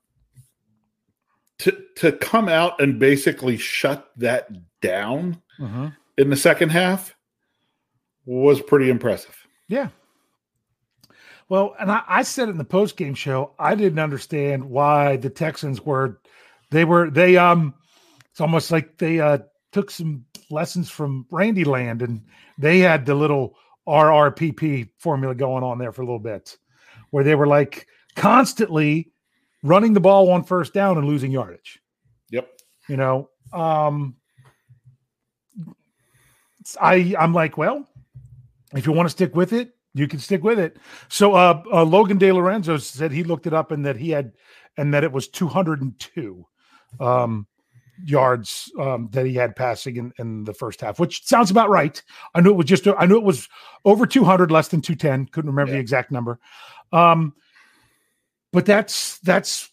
to 1.59 1.77
to 1.97 2.13
come 2.13 2.49
out 2.49 2.81
and 2.81 2.97
basically 2.97 3.57
shut 3.57 4.09
that 4.15 4.49
down 4.81 5.39
mm-hmm. 5.59 5.87
in 6.17 6.29
the 6.29 6.37
second 6.37 6.69
half 6.69 7.15
was 8.25 8.61
pretty 8.61 8.89
impressive. 8.89 9.35
Yeah. 9.67 9.89
Well, 11.49 11.75
and 11.79 11.91
I, 11.91 12.03
I 12.07 12.21
said 12.21 12.47
in 12.47 12.57
the 12.57 12.63
post 12.63 12.95
game 12.95 13.15
show. 13.15 13.53
I 13.57 13.73
didn't 13.75 13.99
understand 13.99 14.63
why 14.63 15.17
the 15.17 15.31
Texans 15.31 15.81
were 15.81 16.21
they 16.69 16.85
were 16.85 17.09
they 17.09 17.37
um 17.37 17.73
it's 18.29 18.39
almost 18.39 18.71
like 18.71 18.99
they 18.99 19.19
uh 19.19 19.39
took 19.71 19.89
some 19.89 20.25
lessons 20.51 20.89
from 20.89 21.25
Randy 21.31 21.63
Land 21.63 22.01
and 22.03 22.21
they 22.57 22.79
had 22.79 23.05
the 23.05 23.15
little 23.15 23.55
RRPP 23.87 24.89
formula 24.99 25.33
going 25.33 25.63
on 25.63 25.79
there 25.79 25.91
for 25.91 26.03
a 26.03 26.05
little 26.05 26.19
bit 26.19 26.55
where 27.09 27.23
they 27.23 27.35
were 27.35 27.47
like 27.47 27.87
constantly 28.15 29.11
running 29.63 29.93
the 29.93 29.99
ball 29.99 30.31
on 30.31 30.43
first 30.43 30.73
down 30.73 30.97
and 30.97 31.07
losing 31.07 31.31
yardage. 31.31 31.81
Yep. 32.29 32.47
You 32.87 32.97
know, 32.97 33.29
um 33.51 34.15
I 36.79 37.15
I'm 37.17 37.33
like, 37.33 37.57
well, 37.57 37.87
if 38.75 38.85
you 38.85 38.91
want 38.91 39.07
to 39.07 39.11
stick 39.11 39.35
with 39.35 39.53
it, 39.53 39.73
you 39.93 40.07
can 40.07 40.19
stick 40.19 40.43
with 40.43 40.59
it. 40.59 40.77
So 41.07 41.33
uh, 41.33 41.61
uh, 41.71 41.83
Logan 41.83 42.17
De 42.17 42.31
Lorenzo 42.31 42.77
said 42.77 43.11
he 43.11 43.23
looked 43.23 43.47
it 43.47 43.53
up 43.53 43.71
and 43.71 43.85
that 43.85 43.97
he 43.97 44.11
had 44.11 44.33
and 44.77 44.93
that 44.93 45.03
it 45.03 45.11
was 45.11 45.27
202 45.27 46.45
um, 46.99 47.47
yards 48.05 48.71
um, 48.79 49.09
that 49.11 49.25
he 49.25 49.33
had 49.33 49.55
passing 49.55 49.97
in, 49.97 50.13
in 50.17 50.43
the 50.43 50.53
first 50.53 50.81
half, 50.81 50.99
which 50.99 51.25
sounds 51.25 51.51
about 51.51 51.69
right. 51.69 52.01
I 52.33 52.41
knew 52.41 52.51
it 52.51 52.57
was 52.57 52.65
just 52.65 52.87
I 52.87 53.05
knew 53.05 53.17
it 53.17 53.23
was 53.23 53.47
over 53.85 54.05
200, 54.05 54.51
less 54.51 54.69
than 54.69 54.81
210. 54.81 55.31
Couldn't 55.31 55.49
remember 55.49 55.71
yeah. 55.71 55.77
the 55.77 55.81
exact 55.81 56.11
number. 56.11 56.39
Um, 56.91 57.33
but 58.51 58.65
that's 58.65 59.19
that's 59.19 59.69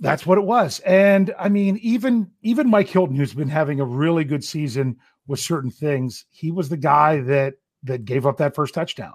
that's 0.00 0.26
what 0.26 0.38
it 0.38 0.44
was. 0.44 0.80
And 0.80 1.34
I 1.38 1.48
mean, 1.48 1.78
even 1.82 2.30
even 2.42 2.70
Mike 2.70 2.88
Hilton, 2.88 3.16
who's 3.16 3.34
been 3.34 3.48
having 3.48 3.80
a 3.80 3.84
really 3.84 4.24
good 4.24 4.44
season 4.44 4.96
with 5.26 5.40
certain 5.40 5.70
things, 5.70 6.24
he 6.30 6.50
was 6.50 6.68
the 6.68 6.76
guy 6.76 7.20
that 7.20 7.54
that 7.84 8.04
gave 8.04 8.26
up 8.26 8.38
that 8.38 8.54
first 8.54 8.74
touchdown. 8.74 9.14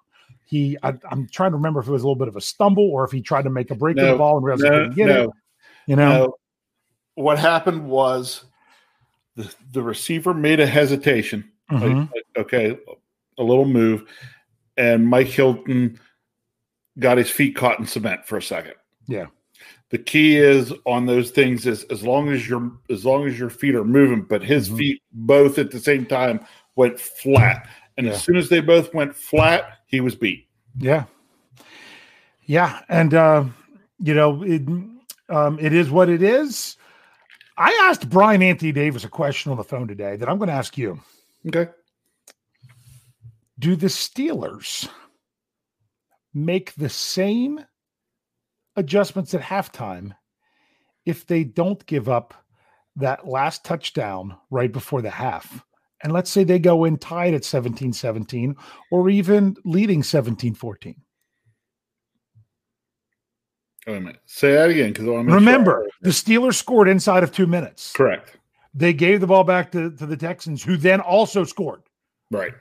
He, 0.54 0.78
I, 0.84 0.94
am 1.10 1.28
trying 1.32 1.50
to 1.50 1.58
remember 1.58 1.80
if 1.80 1.88
it 1.88 1.92
was 1.92 2.04
a 2.04 2.06
little 2.06 2.16
bit 2.16 2.28
of 2.28 2.36
a 2.36 2.42
stumble 2.42 2.88
or 2.92 3.04
if 3.04 3.12
he 3.12 3.24
tried 3.24 3.42
to 3.46 3.50
make 3.50 3.72
a 3.72 3.76
break 3.76 3.96
no, 3.96 4.04
of 4.04 4.10
the 4.12 4.18
ball 4.20 4.38
and 4.38 4.46
realized 4.46 4.64
no, 4.64 4.72
he 4.72 4.78
couldn't 4.78 4.96
get 4.96 5.08
no, 5.08 5.24
it. 5.24 5.30
You 5.88 5.96
know, 5.96 6.26
no. 6.26 6.36
what 7.16 7.40
happened 7.40 7.88
was 7.88 8.46
the 9.36 9.52
the 9.72 9.82
receiver 9.82 10.32
made 10.32 10.60
a 10.60 10.68
hesitation. 10.68 11.52
Mm-hmm. 11.72 12.02
Like, 12.02 12.26
okay, 12.38 12.78
a 13.40 13.44
little 13.44 13.66
move, 13.66 14.04
and 14.78 15.08
Mike 15.08 15.26
Hilton 15.26 16.00
got 17.00 17.18
his 17.18 17.32
feet 17.32 17.56
caught 17.56 17.80
in 17.80 17.88
cement 17.88 18.28
for 18.28 18.38
a 18.38 18.44
second. 18.44 18.76
Yeah. 19.08 19.26
The 19.90 19.98
key 19.98 20.38
is 20.38 20.72
on 20.86 21.08
those 21.08 21.32
things 21.32 21.66
is 21.66 21.84
as 21.86 22.04
long 22.04 22.30
as 22.30 22.48
your 22.48 22.72
as 22.92 23.04
long 23.06 23.28
as 23.28 23.40
your 23.40 23.50
feet 23.50 23.74
are 23.74 23.84
moving, 23.84 24.22
but 24.22 24.44
his 24.44 24.68
mm-hmm. 24.68 24.78
feet 24.78 25.02
both 25.14 25.58
at 25.58 25.72
the 25.72 25.80
same 25.80 26.06
time 26.06 26.46
went 26.76 27.00
flat. 27.00 27.68
And 27.98 28.08
yeah. 28.08 28.14
as 28.14 28.24
soon 28.24 28.38
as 28.38 28.50
they 28.50 28.60
both 28.60 28.94
went 28.94 29.16
flat, 29.16 29.80
he 29.88 30.02
was 30.02 30.16
beat. 30.16 30.48
Yeah. 30.78 31.06
Yeah. 32.46 32.82
And, 32.90 33.14
uh, 33.14 33.46
you 34.00 34.14
know, 34.14 34.44
it, 34.44 34.62
um, 35.30 35.60
it 35.60 35.74
is 35.74 35.90
what 35.90 36.10
it 36.10 36.24
is. 36.24 36.78
I 37.58 37.72
asked 37.84 38.10
Brian 38.10 38.42
Anthony 38.42 38.72
Davis 38.72 39.04
a 39.04 39.10
question 39.10 39.52
on 39.52 39.58
the 39.58 39.64
phone 39.64 39.88
today 39.88 40.16
that 40.16 40.28
I'm 40.28 40.38
going 40.38 40.48
to 40.48 40.56
ask 40.56 40.78
you. 40.78 41.00
Okay. 41.48 41.72
Do 43.60 43.76
the 43.76 43.88
Steelers 43.88 44.90
make 46.34 46.74
the 46.74 46.90
same 46.90 47.64
adjustments 48.76 49.34
at 49.36 49.42
halftime 49.42 50.16
if 51.06 51.28
they 51.28 51.44
don't 51.44 51.86
give 51.86 52.10
up 52.10 52.34
that 52.96 53.28
last 53.28 53.64
touchdown 53.64 54.36
right 54.50 54.72
before 54.72 55.04
the 55.04 55.12
half? 55.12 55.64
And 56.04 56.12
let's 56.12 56.30
say 56.30 56.44
they 56.44 56.60
go 56.60 56.84
in 56.84 56.98
tied 56.98 57.34
at 57.34 57.46
17 57.46 57.94
17 57.94 58.56
or 58.92 59.10
even 59.10 59.56
leading 59.64 60.04
17 60.04 60.54
14. 60.54 60.96
Wait 63.88 63.98
a 63.98 64.00
minute. 64.00 64.22
Say 64.26 64.54
that 64.54 64.70
again 64.70 64.94
because 64.94 65.08
i 65.08 65.12
remember 65.12 65.88
the 66.02 66.10
Steelers 66.10 66.56
scored 66.56 66.88
inside 66.88 67.24
of 67.24 67.32
two 67.32 67.48
minutes. 67.48 67.92
Correct. 67.94 68.38
They 68.74 68.94
gave 68.94 69.22
the 69.22 69.28
ball 69.28 69.44
back 69.44 69.72
to, 69.74 69.92
to 69.92 70.06
the 70.06 70.18
Texans, 70.18 70.64
who 70.64 70.78
then 70.78 71.00
also 71.00 71.44
scored. 71.44 71.84
Right. 72.32 72.54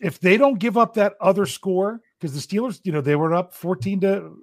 if 0.00 0.18
they 0.20 0.36
don't 0.36 0.58
give 0.58 0.78
up 0.78 0.94
that 0.94 1.14
other 1.20 1.44
score, 1.44 2.00
because 2.18 2.32
the 2.32 2.40
Steelers, 2.40 2.80
you 2.84 2.92
know, 2.92 3.00
they 3.00 3.16
were 3.16 3.34
up 3.34 3.52
14 3.52 4.00
to 4.00 4.36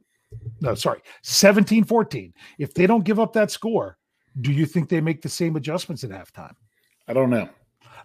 no, 0.62 0.76
sorry, 0.76 1.02
17 1.24 1.84
14. 1.84 2.34
If 2.60 2.74
they 2.74 2.88
don't 2.88 3.04
give 3.04 3.20
up 3.20 3.34
that 3.34 3.52
score, 3.52 3.98
do 4.42 4.52
you 4.52 4.66
think 4.66 4.90
they 4.90 5.02
make 5.02 5.22
the 5.22 5.30
same 5.30 5.56
adjustments 5.56 6.04
at 6.04 6.10
halftime? 6.10 6.54
I 7.08 7.14
don't 7.14 7.30
know. 7.30 7.50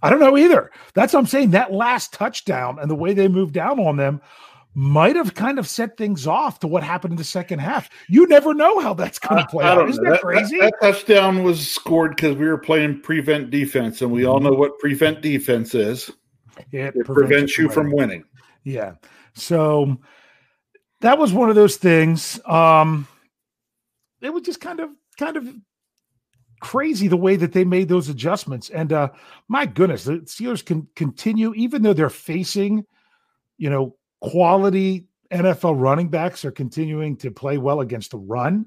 I 0.03 0.11
don't 0.11 0.21
know 0.21 0.37
either. 0.37 0.71
That's 0.95 1.13
what 1.13 1.21
I'm 1.21 1.27
saying. 1.27 1.51
That 1.51 1.73
last 1.73 2.13
touchdown 2.13 2.79
and 2.81 2.91
the 2.91 2.95
way 2.95 3.15
they 3.15 3.29
moved 3.29 3.55
down 3.55 3.79
on 3.79 3.97
them 3.97 4.21
might 4.75 5.17
have 5.17 5.35
kind 5.35 5.59
of 5.59 5.69
set 5.69 5.97
things 5.97 6.27
off 6.27 6.59
to 6.61 6.67
what 6.67 6.83
happened 6.83 7.13
in 7.13 7.17
the 7.17 7.25
second 7.25 7.59
half. 7.59 7.91
You 8.09 8.27
never 8.27 8.55
know 8.55 8.81
how 8.81 8.95
that's 8.95 9.19
going 9.19 9.43
to 9.43 9.49
play 9.49 9.65
out. 9.65 9.89
Isn't 9.89 10.03
that, 10.05 10.13
that 10.13 10.21
crazy? 10.23 10.59
That, 10.59 10.75
that, 10.81 10.93
touchdown 10.93 11.43
was 11.43 11.71
scored 11.71 12.17
because 12.17 12.37
we 12.37 12.47
were 12.47 12.59
playing 12.59 13.01
prevent 13.03 13.51
defense, 13.51 14.01
and 14.03 14.11
we 14.11 14.25
all 14.25 14.41
know 14.41 14.53
what 14.53 14.79
prevent 14.79 15.21
defense 15.21 15.75
is. 15.75 16.11
It, 16.71 16.97
it 16.97 17.05
prevents, 17.05 17.57
you 17.59 17.69
from 17.69 17.91
winning. 17.93 18.25
Yeah. 18.65 18.95
So 19.35 19.99
that 21.01 21.19
was 21.19 21.33
one 21.33 21.51
of 21.51 21.55
those 21.55 21.77
things. 21.77 22.41
Um, 22.47 23.07
it 24.21 24.33
was 24.33 24.43
just 24.43 24.61
kind 24.61 24.81
of 24.81 24.91
kind 25.19 25.37
of 25.37 25.55
crazy 26.63 27.09
the 27.09 27.17
way 27.17 27.35
that 27.35 27.53
they 27.53 27.65
made 27.65 27.89
those 27.89 28.09
adjustments. 28.09 28.71
And 28.71 28.93
uh, 28.93 29.11
my 29.49 29.67
goodness, 29.67 30.05
the 30.05 30.21
Steelers 30.21 30.65
can 30.65 30.87
continue, 30.95 31.53
even 31.55 31.83
though 31.83 31.93
they're 31.93 32.09
facing, 32.09 32.87
you 33.59 33.69
know, 33.69 33.97
quality 34.21 35.09
NFL 35.33 35.81
running 35.81 36.09
backs 36.09 36.45
are 36.45 36.53
continuing 36.53 37.17
to 37.17 37.33
play 37.33 37.59
well 37.59 37.81
against 37.81 38.13
the 38.13 38.19
run. 38.19 38.67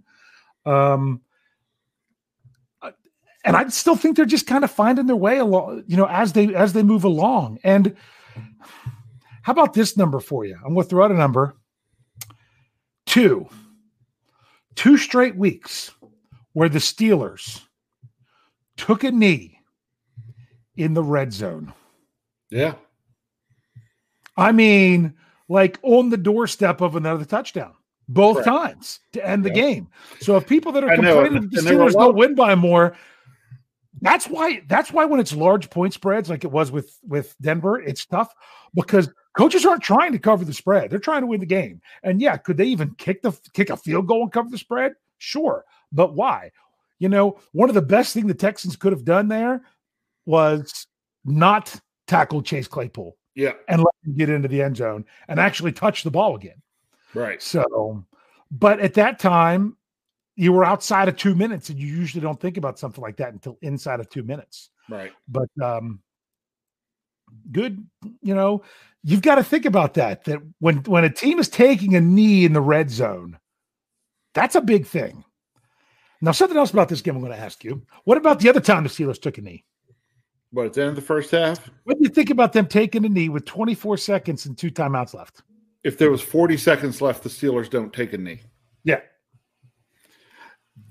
Um, 0.66 1.22
uh, 2.82 2.92
and 3.46 3.56
I 3.56 3.70
still 3.70 3.96
think 3.96 4.18
they're 4.18 4.26
just 4.26 4.46
kind 4.46 4.66
of 4.66 4.72
finding 4.72 5.06
their 5.06 5.16
way 5.16 5.38
along, 5.38 5.86
you 5.88 5.96
know, 5.96 6.08
as 6.08 6.34
they 6.34 6.54
as 6.54 6.74
they 6.74 6.84
move 6.84 7.06
along. 7.06 7.60
And 7.64 7.96
how 9.42 9.54
about 9.54 9.74
this 9.74 9.96
number 9.96 10.20
for 10.20 10.44
you? 10.44 10.56
I'm 10.66 10.74
going 10.74 10.84
to 10.84 10.90
throw 10.90 11.06
out 11.06 11.12
a 11.12 11.16
number. 11.16 11.56
Two, 13.06 13.48
two 14.76 14.98
straight 14.98 15.38
weeks 15.38 15.92
where 16.52 16.68
the 16.68 16.80
Steelers 16.80 17.62
took 18.78 19.04
a 19.04 19.12
knee 19.12 19.60
in 20.76 20.94
the 20.94 21.04
red 21.04 21.34
zone. 21.34 21.74
Yeah. 22.50 22.76
I 24.38 24.52
mean, 24.52 25.14
like 25.48 25.80
on 25.82 26.10
the 26.10 26.18
doorstep 26.18 26.82
of 26.82 26.96
another 26.96 27.26
touchdown 27.26 27.74
both 28.08 28.44
times 28.44 29.00
to 29.14 29.26
end 29.26 29.44
yeah. 29.44 29.50
the 29.50 29.56
game. 29.56 29.88
So 30.20 30.36
if 30.38 30.48
people 30.48 30.72
that 30.74 30.84
are 30.84 30.96
complaining 30.96 31.50
that 31.50 31.52
the 31.52 31.62
Steelers 31.62 31.94
don't 31.94 32.16
win 32.16 32.36
by 32.36 32.56
more, 32.56 32.96
that's 34.02 34.28
why 34.28 34.62
that's 34.68 34.92
why 34.92 35.06
when 35.06 35.20
it's 35.20 35.34
large 35.34 35.70
point 35.70 35.94
spreads 35.94 36.30
like 36.30 36.44
it 36.44 36.52
was 36.52 36.72
with 36.72 37.00
with 37.04 37.36
Denver, 37.42 37.80
it's 37.80 38.06
tough 38.06 38.34
because 38.74 39.10
coaches 39.38 39.66
aren't 39.66 39.84
trying 39.84 40.12
to 40.12 40.20
cover 40.20 40.46
the 40.46 40.54
spread. 40.54 40.90
They're 40.90 41.00
trying 41.00 41.22
to 41.22 41.28
win 41.28 41.40
the 41.40 41.46
game. 41.46 41.82
And 42.04 42.22
yeah, 42.22 42.38
could 42.38 42.58
they 42.58 42.66
even 42.66 42.94
kick 42.96 43.22
the 43.22 43.32
kick 43.54 43.70
a 43.70 43.78
field 43.78 44.08
goal 44.08 44.24
and 44.24 44.32
cover 44.32 44.50
the 44.50 44.58
spread? 44.58 44.94
Sure. 45.18 45.64
But 45.92 46.14
why? 46.14 46.52
You 47.00 47.10
know, 47.10 47.40
one 47.52 47.70
of 47.70 47.76
the 47.76 47.82
best 47.82 48.14
thing 48.14 48.28
the 48.28 48.34
Texans 48.34 48.76
could 48.76 48.94
have 48.94 49.04
done 49.04 49.28
there 49.28 49.62
was 50.26 50.88
not 51.24 51.80
tackle 52.08 52.42
Chase 52.42 52.68
Claypool. 52.68 53.18
Yeah. 53.36 53.54
And 53.68 53.82
let 53.82 53.94
him 54.06 54.16
get 54.16 54.30
into 54.30 54.48
the 54.48 54.62
end 54.62 54.78
zone 54.78 55.06
and 55.28 55.40
actually 55.40 55.74
touch 55.74 56.04
the 56.04 56.12
ball 56.12 56.36
again. 56.36 56.62
Right. 57.14 57.42
So, 57.42 58.06
but 58.50 58.80
at 58.80 58.94
that 58.94 59.20
time, 59.20 59.76
you 60.38 60.54
were 60.54 60.66
outside 60.66 61.08
of 61.08 61.16
two 61.16 61.36
minutes, 61.36 61.70
and 61.70 61.80
you 61.80 61.88
usually 61.88 62.22
don't 62.22 62.40
think 62.40 62.58
about 62.58 62.78
something 62.78 63.02
like 63.02 63.18
that 63.18 63.34
until 63.34 63.58
inside 63.62 64.00
of 64.00 64.10
two 64.10 64.24
minutes. 64.24 64.70
Right. 64.90 65.12
But 65.28 65.50
um 65.62 66.02
good, 67.52 67.86
you 68.22 68.36
know, 68.36 68.64
you've 69.04 69.22
got 69.22 69.36
to 69.36 69.44
think 69.44 69.66
about 69.66 69.96
that. 69.96 70.26
That 70.26 70.40
when 70.60 70.78
when 70.84 71.04
a 71.04 71.10
team 71.10 71.40
is 71.40 71.50
taking 71.50 71.96
a 71.96 72.02
knee 72.02 72.46
in 72.46 72.54
the 72.54 72.62
red 72.62 72.90
zone, 72.90 73.40
that's 74.34 74.56
a 74.56 74.62
big 74.62 74.86
thing. 74.86 75.24
Now, 76.22 76.32
something 76.32 76.58
else 76.58 76.72
about 76.72 76.90
this 76.90 77.02
game 77.02 77.16
I'm 77.16 77.22
going 77.22 77.34
to 77.34 77.40
ask 77.40 77.64
you. 77.64 77.82
What 78.06 78.18
about 78.18 78.40
the 78.40 78.50
other 78.50 78.62
time 78.62 78.84
the 78.84 78.90
Steelers 78.90 79.22
took 79.22 79.38
a 79.38 79.42
knee? 79.42 79.66
What, 80.52 80.68
at 80.68 80.74
the 80.74 80.82
end 80.82 80.90
of 80.92 80.96
the 80.96 81.02
first 81.02 81.32
half? 81.32 81.70
What 81.84 81.98
do 81.98 82.04
you 82.04 82.10
think 82.10 82.30
about 82.30 82.54
them 82.54 82.68
taking 82.68 83.06
a 83.06 83.10
knee 83.10 83.30
with 83.30 83.46
24 83.46 83.98
seconds 83.98 84.46
and 84.46 84.58
two 84.58 84.72
timeouts 84.72 85.14
left? 85.14 85.42
If 85.84 85.98
there 85.98 86.10
was 86.10 86.22
40 86.22 86.58
seconds 86.58 87.02
left, 87.02 87.24
the 87.24 87.30
Steelers 87.30 87.70
don't 87.70 87.94
take 87.94 88.14
a 88.14 88.18
knee. 88.18 88.40
Yeah. 88.84 89.02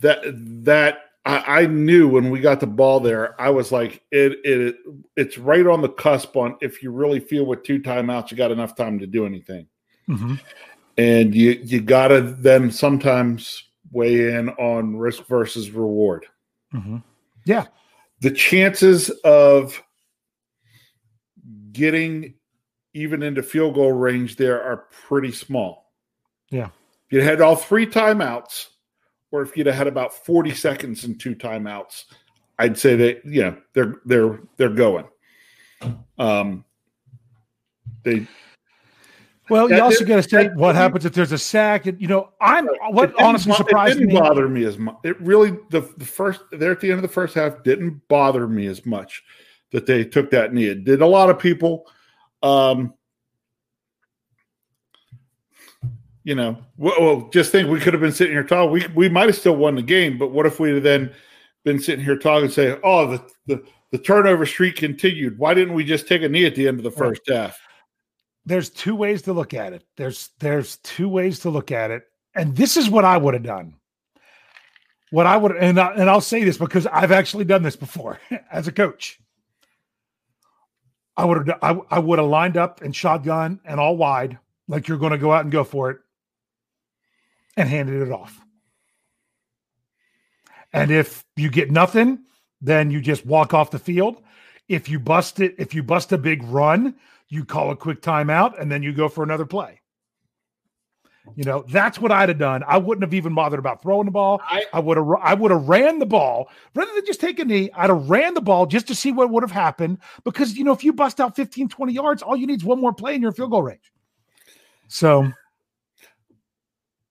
That 0.00 0.20
that 0.64 0.98
I, 1.24 1.62
I 1.62 1.66
knew 1.66 2.08
when 2.08 2.30
we 2.30 2.40
got 2.40 2.60
the 2.60 2.66
ball 2.66 3.00
there, 3.00 3.40
I 3.40 3.50
was 3.50 3.72
like, 3.72 4.02
it 4.10 4.38
it 4.44 4.76
it's 5.16 5.38
right 5.38 5.66
on 5.66 5.80
the 5.80 5.88
cusp 5.88 6.36
on 6.36 6.56
if 6.60 6.82
you 6.82 6.90
really 6.90 7.20
feel 7.20 7.46
with 7.46 7.62
two 7.62 7.80
timeouts, 7.80 8.30
you 8.30 8.36
got 8.36 8.52
enough 8.52 8.76
time 8.76 8.98
to 8.98 9.06
do 9.06 9.24
anything. 9.24 9.66
Mm-hmm. 10.08 10.34
And 10.98 11.34
you 11.34 11.52
you 11.62 11.80
gotta 11.80 12.20
then 12.20 12.70
sometimes 12.70 13.64
weigh 13.94 14.34
in 14.34 14.50
on 14.50 14.96
risk 14.96 15.24
versus 15.26 15.70
reward. 15.70 16.26
Mm-hmm. 16.74 16.98
Yeah. 17.44 17.66
The 18.20 18.32
chances 18.32 19.10
of 19.24 19.80
getting 21.72 22.34
even 22.92 23.22
into 23.22 23.42
field 23.42 23.74
goal 23.74 23.92
range 23.92 24.36
there 24.36 24.62
are 24.62 24.88
pretty 25.06 25.32
small. 25.32 25.92
Yeah. 26.50 26.68
If 27.06 27.12
you 27.12 27.20
had 27.20 27.40
all 27.40 27.56
three 27.56 27.86
timeouts, 27.86 28.68
or 29.30 29.42
if 29.42 29.56
you'd 29.56 29.66
have 29.66 29.76
had 29.76 29.86
about 29.86 30.12
40 30.12 30.54
seconds 30.54 31.04
and 31.04 31.18
two 31.18 31.34
timeouts, 31.34 32.04
I'd 32.58 32.78
say 32.78 32.94
that, 32.96 33.24
you 33.24 33.42
know, 33.42 33.56
they're 33.72 33.96
they're 34.04 34.40
they're 34.56 34.68
going. 34.68 35.06
Um 36.18 36.64
they 38.04 38.26
well, 39.50 39.70
you 39.70 39.80
also 39.80 40.04
got 40.04 40.16
to 40.16 40.22
say 40.22 40.48
what 40.54 40.74
happens 40.74 41.04
if 41.04 41.12
there's 41.12 41.32
a 41.32 41.38
sack. 41.38 41.86
You 41.86 42.08
know, 42.08 42.30
I'm 42.40 42.66
what 42.90 43.12
honestly 43.20 43.52
surprised 43.52 43.96
it 43.96 44.00
didn't 44.00 44.14
me. 44.14 44.20
bother 44.20 44.48
me 44.48 44.64
as 44.64 44.78
much. 44.78 44.96
It 45.04 45.20
really 45.20 45.56
the 45.70 45.80
the 45.98 46.04
first 46.04 46.40
there 46.50 46.72
at 46.72 46.80
the 46.80 46.90
end 46.90 46.98
of 46.98 47.02
the 47.02 47.08
first 47.08 47.34
half 47.34 47.62
didn't 47.62 48.00
bother 48.08 48.48
me 48.48 48.66
as 48.66 48.86
much 48.86 49.22
that 49.72 49.86
they 49.86 50.04
took 50.04 50.30
that 50.30 50.54
knee. 50.54 50.66
It 50.66 50.84
did 50.84 51.02
a 51.02 51.06
lot 51.06 51.30
of 51.30 51.38
people. 51.38 51.86
Um, 52.42 52.94
you 56.22 56.34
know, 56.34 56.58
well, 56.78 57.28
just 57.32 57.52
think 57.52 57.68
we 57.68 57.80
could 57.80 57.92
have 57.92 58.00
been 58.00 58.12
sitting 58.12 58.32
here 58.32 58.44
talking. 58.44 58.70
We 58.72 58.86
we 58.94 59.08
might 59.10 59.26
have 59.26 59.36
still 59.36 59.56
won 59.56 59.74
the 59.74 59.82
game, 59.82 60.16
but 60.16 60.32
what 60.32 60.46
if 60.46 60.58
we 60.58 60.70
had 60.70 60.82
then 60.82 61.12
been 61.64 61.78
sitting 61.80 62.04
here 62.04 62.16
talking 62.16 62.44
and 62.44 62.52
say, 62.52 62.78
"Oh, 62.82 63.10
the 63.10 63.30
the 63.46 63.64
the 63.90 63.98
turnover 63.98 64.46
streak 64.46 64.76
continued. 64.76 65.38
Why 65.38 65.52
didn't 65.52 65.74
we 65.74 65.84
just 65.84 66.08
take 66.08 66.22
a 66.22 66.28
knee 66.28 66.46
at 66.46 66.54
the 66.54 66.66
end 66.66 66.78
of 66.78 66.84
the 66.84 66.90
first 66.90 67.28
half?" 67.28 67.58
There's 68.46 68.70
two 68.70 68.94
ways 68.94 69.22
to 69.22 69.32
look 69.32 69.54
at 69.54 69.72
it. 69.72 69.84
There's 69.96 70.30
there's 70.38 70.76
two 70.78 71.08
ways 71.08 71.40
to 71.40 71.50
look 71.50 71.72
at 71.72 71.90
it, 71.90 72.04
and 72.34 72.56
this 72.56 72.76
is 72.76 72.90
what 72.90 73.04
I 73.04 73.16
would 73.16 73.34
have 73.34 73.42
done. 73.42 73.74
What 75.10 75.26
I 75.26 75.36
would 75.36 75.56
and 75.56 75.78
I, 75.78 75.92
and 75.94 76.10
I'll 76.10 76.20
say 76.20 76.44
this 76.44 76.58
because 76.58 76.86
I've 76.86 77.12
actually 77.12 77.44
done 77.44 77.62
this 77.62 77.76
before 77.76 78.20
as 78.52 78.68
a 78.68 78.72
coach. 78.72 79.18
I 81.16 81.24
would 81.24 81.48
have 81.48 81.58
I, 81.62 81.80
I 81.90 81.98
would 82.00 82.18
have 82.18 82.28
lined 82.28 82.56
up 82.56 82.82
and 82.82 82.94
shotgun 82.94 83.60
and 83.64 83.78
all 83.78 83.96
wide 83.96 84.38
like 84.68 84.88
you're 84.88 84.98
going 84.98 85.12
to 85.12 85.18
go 85.18 85.32
out 85.32 85.42
and 85.42 85.52
go 85.52 85.64
for 85.64 85.90
it, 85.90 85.98
and 87.56 87.68
handed 87.68 88.02
it 88.02 88.12
off. 88.12 88.40
And 90.72 90.90
if 90.90 91.24
you 91.36 91.50
get 91.50 91.70
nothing, 91.70 92.20
then 92.60 92.90
you 92.90 93.00
just 93.00 93.24
walk 93.24 93.54
off 93.54 93.70
the 93.70 93.78
field. 93.78 94.22
If 94.68 94.88
you 94.88 94.98
bust 94.98 95.38
it, 95.40 95.54
if 95.58 95.74
you 95.74 95.82
bust 95.82 96.12
a 96.12 96.18
big 96.18 96.42
run, 96.42 96.96
you 97.34 97.44
call 97.44 97.70
a 97.70 97.76
quick 97.76 98.00
timeout, 98.00 98.60
and 98.60 98.70
then 98.70 98.82
you 98.82 98.92
go 98.92 99.08
for 99.08 99.24
another 99.24 99.44
play. 99.44 99.80
You 101.36 101.44
know, 101.44 101.64
that's 101.68 101.98
what 101.98 102.12
I'd 102.12 102.28
have 102.28 102.38
done. 102.38 102.62
I 102.66 102.76
wouldn't 102.76 103.02
have 103.02 103.14
even 103.14 103.34
bothered 103.34 103.58
about 103.58 103.82
throwing 103.82 104.04
the 104.04 104.10
ball. 104.10 104.42
I, 104.44 104.64
I 104.74 104.80
would 104.80 104.98
have 104.98 105.08
I 105.22 105.32
would 105.32 105.50
have 105.50 105.68
ran 105.68 105.98
the 105.98 106.06
ball 106.06 106.50
rather 106.74 106.92
than 106.94 107.04
just 107.06 107.20
take 107.20 107.38
a 107.38 107.44
knee. 107.44 107.70
I'd 107.74 107.88
have 107.88 108.10
ran 108.10 108.34
the 108.34 108.42
ball 108.42 108.66
just 108.66 108.86
to 108.88 108.94
see 108.94 109.10
what 109.10 109.30
would 109.30 109.42
have 109.42 109.50
happened 109.50 109.98
because 110.24 110.56
you 110.56 110.64
know, 110.64 110.72
if 110.72 110.84
you 110.84 110.92
bust 110.92 111.20
out 111.20 111.34
15, 111.34 111.70
20 111.70 111.92
yards, 111.92 112.22
all 112.22 112.36
you 112.36 112.46
need 112.46 112.60
is 112.60 112.64
one 112.64 112.78
more 112.78 112.92
play 112.92 113.14
in 113.14 113.22
your 113.22 113.32
field 113.32 113.50
goal 113.50 113.62
range. 113.62 113.90
So 114.88 115.32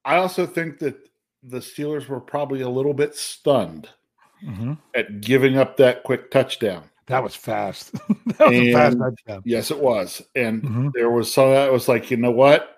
I 0.06 0.18
also 0.18 0.46
think 0.46 0.78
that 0.80 0.96
the 1.42 1.58
Steelers 1.58 2.08
were 2.08 2.22
probably 2.22 2.62
a 2.62 2.70
little 2.70 2.94
bit 2.94 3.16
stunned 3.16 3.90
mm-hmm. 4.46 4.74
at 4.96 5.22
giving 5.22 5.58
up 5.58 5.78
that 5.78 6.04
quick 6.04 6.30
touchdown. 6.30 6.84
That 7.08 7.24
was 7.24 7.36
fast. 7.36 7.92
that 8.38 8.40
was 8.40 8.58
and, 8.58 8.68
a 8.68 8.74
fast 8.74 8.98
touchdown. 8.98 9.42
Yes, 9.46 9.72
it 9.72 9.80
was. 9.80 10.22
And 10.36 10.64
mm-hmm. 10.64 10.90
there 10.94 11.10
was 11.10 11.32
some 11.32 11.52
that 11.52 11.72
was 11.72 11.88
like, 11.88 12.12
you 12.12 12.18
know 12.18 12.32
what? 12.32 12.78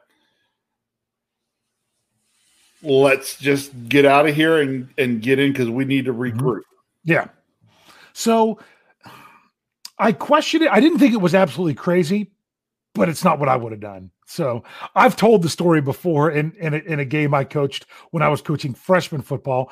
Let's 2.81 3.37
just 3.37 3.71
get 3.87 4.05
out 4.05 4.27
of 4.27 4.35
here 4.35 4.61
and, 4.61 4.89
and 4.97 5.21
get 5.21 5.39
in 5.39 5.51
because 5.51 5.69
we 5.69 5.85
need 5.85 6.05
to 6.05 6.13
mm-hmm. 6.13 6.39
regroup. 6.39 6.61
Yeah. 7.03 7.27
So 8.13 8.59
I 9.97 10.11
questioned 10.11 10.63
it. 10.63 10.71
I 10.71 10.79
didn't 10.79 10.99
think 10.99 11.13
it 11.13 11.21
was 11.21 11.35
absolutely 11.35 11.75
crazy, 11.75 12.31
but 12.93 13.09
it's 13.09 13.23
not 13.23 13.39
what 13.39 13.49
I 13.49 13.55
would 13.55 13.71
have 13.71 13.81
done. 13.81 14.11
So 14.25 14.63
I've 14.95 15.15
told 15.15 15.43
the 15.43 15.49
story 15.49 15.81
before 15.81 16.31
in 16.31 16.51
in 16.53 16.73
a, 16.73 16.77
in 16.77 16.99
a 16.99 17.05
game 17.05 17.33
I 17.33 17.43
coached 17.43 17.85
when 18.11 18.23
I 18.23 18.29
was 18.29 18.41
coaching 18.41 18.73
freshman 18.73 19.21
football 19.21 19.71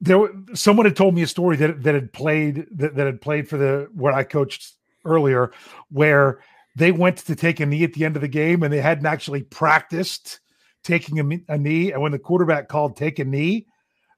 there 0.00 0.28
someone 0.54 0.86
had 0.86 0.96
told 0.96 1.14
me 1.14 1.22
a 1.22 1.26
story 1.26 1.56
that 1.56 1.82
that 1.82 1.94
had 1.94 2.12
played 2.12 2.66
that, 2.72 2.94
that 2.96 3.06
had 3.06 3.20
played 3.20 3.48
for 3.48 3.56
the 3.56 3.88
where 3.94 4.12
I 4.12 4.24
coached 4.24 4.74
earlier 5.04 5.52
where 5.90 6.40
they 6.74 6.92
went 6.92 7.16
to 7.18 7.34
take 7.34 7.60
a 7.60 7.66
knee 7.66 7.84
at 7.84 7.94
the 7.94 8.04
end 8.04 8.16
of 8.16 8.22
the 8.22 8.28
game 8.28 8.62
and 8.62 8.72
they 8.72 8.80
hadn't 8.80 9.06
actually 9.06 9.42
practiced 9.42 10.40
taking 10.84 11.18
a, 11.18 11.52
a 11.52 11.58
knee. 11.58 11.92
And 11.92 12.02
when 12.02 12.12
the 12.12 12.18
quarterback 12.18 12.68
called 12.68 12.96
take 12.96 13.18
a 13.18 13.24
knee, 13.24 13.66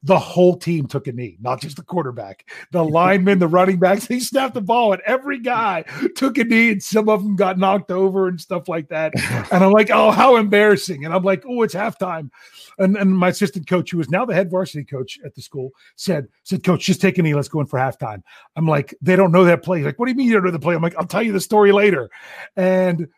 the 0.03 0.19
whole 0.19 0.57
team 0.57 0.87
took 0.87 1.09
a 1.09 1.13
knee, 1.13 1.37
not 1.41 1.61
just 1.61 1.77
the 1.77 1.83
quarterback. 1.83 2.49
The 2.71 2.85
linemen, 2.85 3.41
the 3.41 3.49
running 3.49 3.79
backs, 3.79 4.07
they 4.07 4.21
snapped 4.21 4.55
the 4.55 4.61
ball, 4.61 4.93
and 4.93 5.03
every 5.05 5.41
guy 5.41 5.85
took 6.15 6.39
a 6.39 6.45
knee, 6.45 6.71
and 6.71 6.83
some 6.83 7.09
of 7.09 7.23
them 7.23 7.35
got 7.35 7.59
knocked 7.59 7.91
over 7.91 8.29
and 8.29 8.41
stuff 8.41 8.69
like 8.69 8.89
that. 8.89 9.13
And 9.51 9.65
I'm 9.65 9.73
like, 9.73 9.91
oh, 9.91 10.11
how 10.11 10.37
embarrassing. 10.37 11.05
And 11.05 11.15
I'm 11.15 11.23
like, 11.23 11.43
oh, 11.49 11.63
it's 11.63 11.75
halftime. 11.75 12.31
And, 12.79 12.97
and 12.97 13.17
my 13.17 13.29
assistant 13.29 13.67
coach, 13.67 13.91
who 13.91 14.01
is 14.01 14.11
now 14.11 14.25
the 14.25 14.35
head 14.35 14.51
varsity 14.51 14.85
coach 14.85 15.19
at 15.25 15.35
the 15.35 15.43
school, 15.43 15.71
said, 15.97 16.29
said, 16.45 16.63
Coach, 16.65 16.85
just 16.85 17.01
take 17.01 17.19
a 17.19 17.23
knee. 17.23 17.35
Let's 17.35 17.49
go 17.49 17.61
in 17.61 17.67
for 17.67 17.79
halftime. 17.79 18.23
I'm 18.57 18.67
like, 18.67 18.95
they 19.01 19.17
don't 19.17 19.33
know 19.33 19.45
that 19.45 19.63
play. 19.63 19.79
He's 19.79 19.87
like, 19.87 19.99
what 19.99 20.07
do 20.07 20.13
you 20.13 20.17
mean 20.17 20.29
you 20.29 20.35
don't 20.35 20.45
know 20.45 20.51
the 20.51 20.59
play? 20.59 20.75
I'm 20.75 20.83
like, 20.83 20.97
I'll 20.97 21.07
tell 21.07 21.23
you 21.23 21.33
the 21.33 21.41
story 21.41 21.73
later. 21.73 22.11
And 22.57 23.09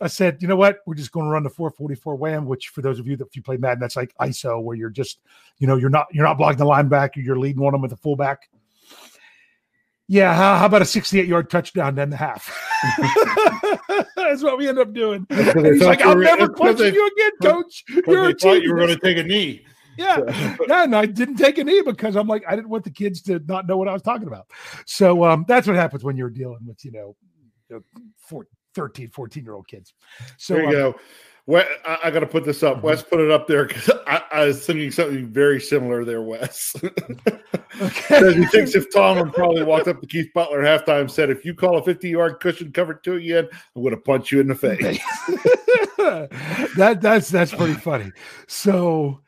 I 0.00 0.06
said, 0.06 0.40
you 0.40 0.48
know 0.48 0.56
what? 0.56 0.78
We're 0.86 0.94
just 0.94 1.12
going 1.12 1.26
to 1.26 1.30
run 1.30 1.42
the 1.42 1.50
444 1.50 2.16
wham, 2.16 2.46
which 2.46 2.68
for 2.68 2.80
those 2.80 2.98
of 2.98 3.06
you 3.06 3.16
that 3.16 3.26
if 3.26 3.36
you 3.36 3.42
play 3.42 3.56
Madden, 3.56 3.80
that's 3.80 3.96
like 3.96 4.14
ISO, 4.20 4.62
where 4.62 4.76
you're 4.76 4.88
just, 4.90 5.20
you 5.58 5.66
know, 5.66 5.76
you're 5.76 5.90
not 5.90 6.06
you're 6.12 6.24
not 6.24 6.38
blocking 6.38 6.58
the 6.58 6.64
linebacker, 6.64 7.16
you're 7.16 7.38
leading 7.38 7.62
one 7.62 7.74
of 7.74 7.78
them 7.78 7.82
with 7.82 7.92
a 7.92 7.96
fullback. 7.96 8.48
Yeah, 10.08 10.34
how, 10.34 10.56
how 10.56 10.66
about 10.66 10.82
a 10.82 10.86
68 10.86 11.28
yard 11.28 11.50
touchdown 11.50 11.94
then 11.94 12.10
the 12.10 12.16
half? 12.16 12.52
that's 14.16 14.42
what 14.42 14.58
we 14.58 14.68
end 14.68 14.80
up 14.80 14.92
doing. 14.92 15.24
He's 15.30 15.82
like, 15.82 16.00
I'll 16.02 16.16
never 16.16 16.48
question 16.48 16.92
you 16.92 17.06
again, 17.06 17.30
coach. 17.40 17.84
You're 18.08 18.30
a 18.30 18.34
thought 18.34 18.60
you 18.60 18.72
were 18.72 18.78
going 18.78 18.88
to 18.88 18.98
take 18.98 19.18
a 19.18 19.22
knee. 19.22 19.64
Yeah. 19.96 20.18
yeah, 20.66 20.82
and 20.82 20.96
I 20.96 21.06
didn't 21.06 21.36
take 21.36 21.58
a 21.58 21.64
knee 21.64 21.82
because 21.82 22.16
I'm 22.16 22.26
like, 22.26 22.42
I 22.48 22.56
didn't 22.56 22.70
want 22.70 22.82
the 22.82 22.90
kids 22.90 23.22
to 23.22 23.38
not 23.46 23.68
know 23.68 23.76
what 23.76 23.86
I 23.86 23.92
was 23.92 24.02
talking 24.02 24.26
about. 24.26 24.48
So 24.84 25.24
um, 25.24 25.44
that's 25.46 25.68
what 25.68 25.76
happens 25.76 26.02
when 26.02 26.16
you're 26.16 26.30
dealing 26.30 26.58
with, 26.66 26.84
you 26.84 26.90
know, 26.90 27.16
13, 28.74 29.10
14 29.10 29.44
year 29.44 29.54
old 29.54 29.68
kids. 29.68 29.94
So 30.36 30.54
there 30.54 30.62
you 30.62 30.68
um, 30.68 30.74
go. 30.74 31.00
Well, 31.46 31.66
I, 31.84 31.98
I 32.04 32.10
got 32.10 32.20
to 32.20 32.26
put 32.26 32.44
this 32.44 32.62
up. 32.62 32.76
Mm-hmm. 32.76 32.86
Wes 32.86 33.02
put 33.02 33.18
it 33.18 33.30
up 33.30 33.48
there 33.48 33.64
because 33.64 33.90
I, 34.06 34.22
I, 34.30 34.44
was 34.44 34.64
thinking 34.64 34.90
something 34.90 35.26
very 35.26 35.60
similar 35.60 36.04
there, 36.04 36.22
Wes. 36.22 36.76
okay. 37.80 38.34
he 38.34 38.44
thinks 38.46 38.74
if 38.74 38.92
Tomlin 38.92 39.32
probably 39.32 39.64
walked 39.64 39.88
up 39.88 40.00
to 40.00 40.06
Keith 40.06 40.30
Butler 40.34 40.62
halftime 40.62 41.10
said, 41.10 41.30
if 41.30 41.44
you 41.44 41.54
call 41.54 41.78
a 41.78 41.82
50 41.82 42.08
yard 42.08 42.40
cushion 42.40 42.70
cover 42.72 42.94
two 42.94 43.14
again, 43.14 43.48
I'm 43.74 43.82
going 43.82 43.94
to 43.94 44.00
punch 44.00 44.30
you 44.30 44.40
in 44.40 44.48
the 44.48 44.54
face. 44.54 45.00
that 46.76 46.98
that's 47.00 47.30
that's 47.30 47.52
pretty 47.52 47.74
funny. 47.74 48.12
So 48.46 49.20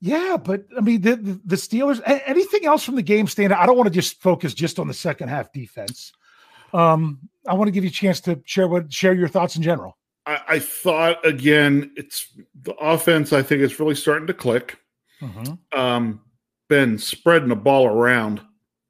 yeah, 0.00 0.36
but 0.36 0.64
I 0.76 0.80
mean 0.80 1.00
the, 1.00 1.16
the, 1.16 1.40
the 1.44 1.56
Steelers. 1.56 2.02
Anything 2.04 2.66
else 2.66 2.84
from 2.84 2.96
the 2.96 3.02
game 3.02 3.26
stand? 3.26 3.52
I 3.52 3.66
don't 3.66 3.76
want 3.76 3.86
to 3.88 3.94
just 3.94 4.20
focus 4.20 4.52
just 4.52 4.78
on 4.78 4.88
the 4.88 4.94
second 4.94 5.28
half 5.28 5.52
defense. 5.52 6.12
Um, 6.74 7.20
I 7.48 7.54
want 7.54 7.68
to 7.68 7.72
give 7.72 7.84
you 7.84 7.90
a 7.90 7.92
chance 7.92 8.20
to 8.22 8.40
share 8.44 8.68
what 8.68 8.92
share 8.92 9.14
your 9.14 9.28
thoughts 9.28 9.56
in 9.56 9.62
general. 9.62 9.96
I, 10.26 10.40
I 10.48 10.58
thought 10.58 11.24
again, 11.24 11.92
it's 11.96 12.28
the 12.62 12.74
offense. 12.74 13.32
I 13.32 13.42
think 13.42 13.62
is 13.62 13.78
really 13.78 13.94
starting 13.94 14.26
to 14.26 14.34
click. 14.34 14.78
Mm-hmm. 15.20 15.78
Um, 15.78 16.20
been 16.68 16.98
spreading 16.98 17.48
the 17.48 17.56
ball 17.56 17.86
around. 17.86 18.40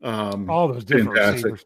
Um, 0.02 0.48
all 0.50 0.68
those 0.68 0.84
different 0.84 1.16
fantastic. 1.16 1.52
Receivers. 1.52 1.64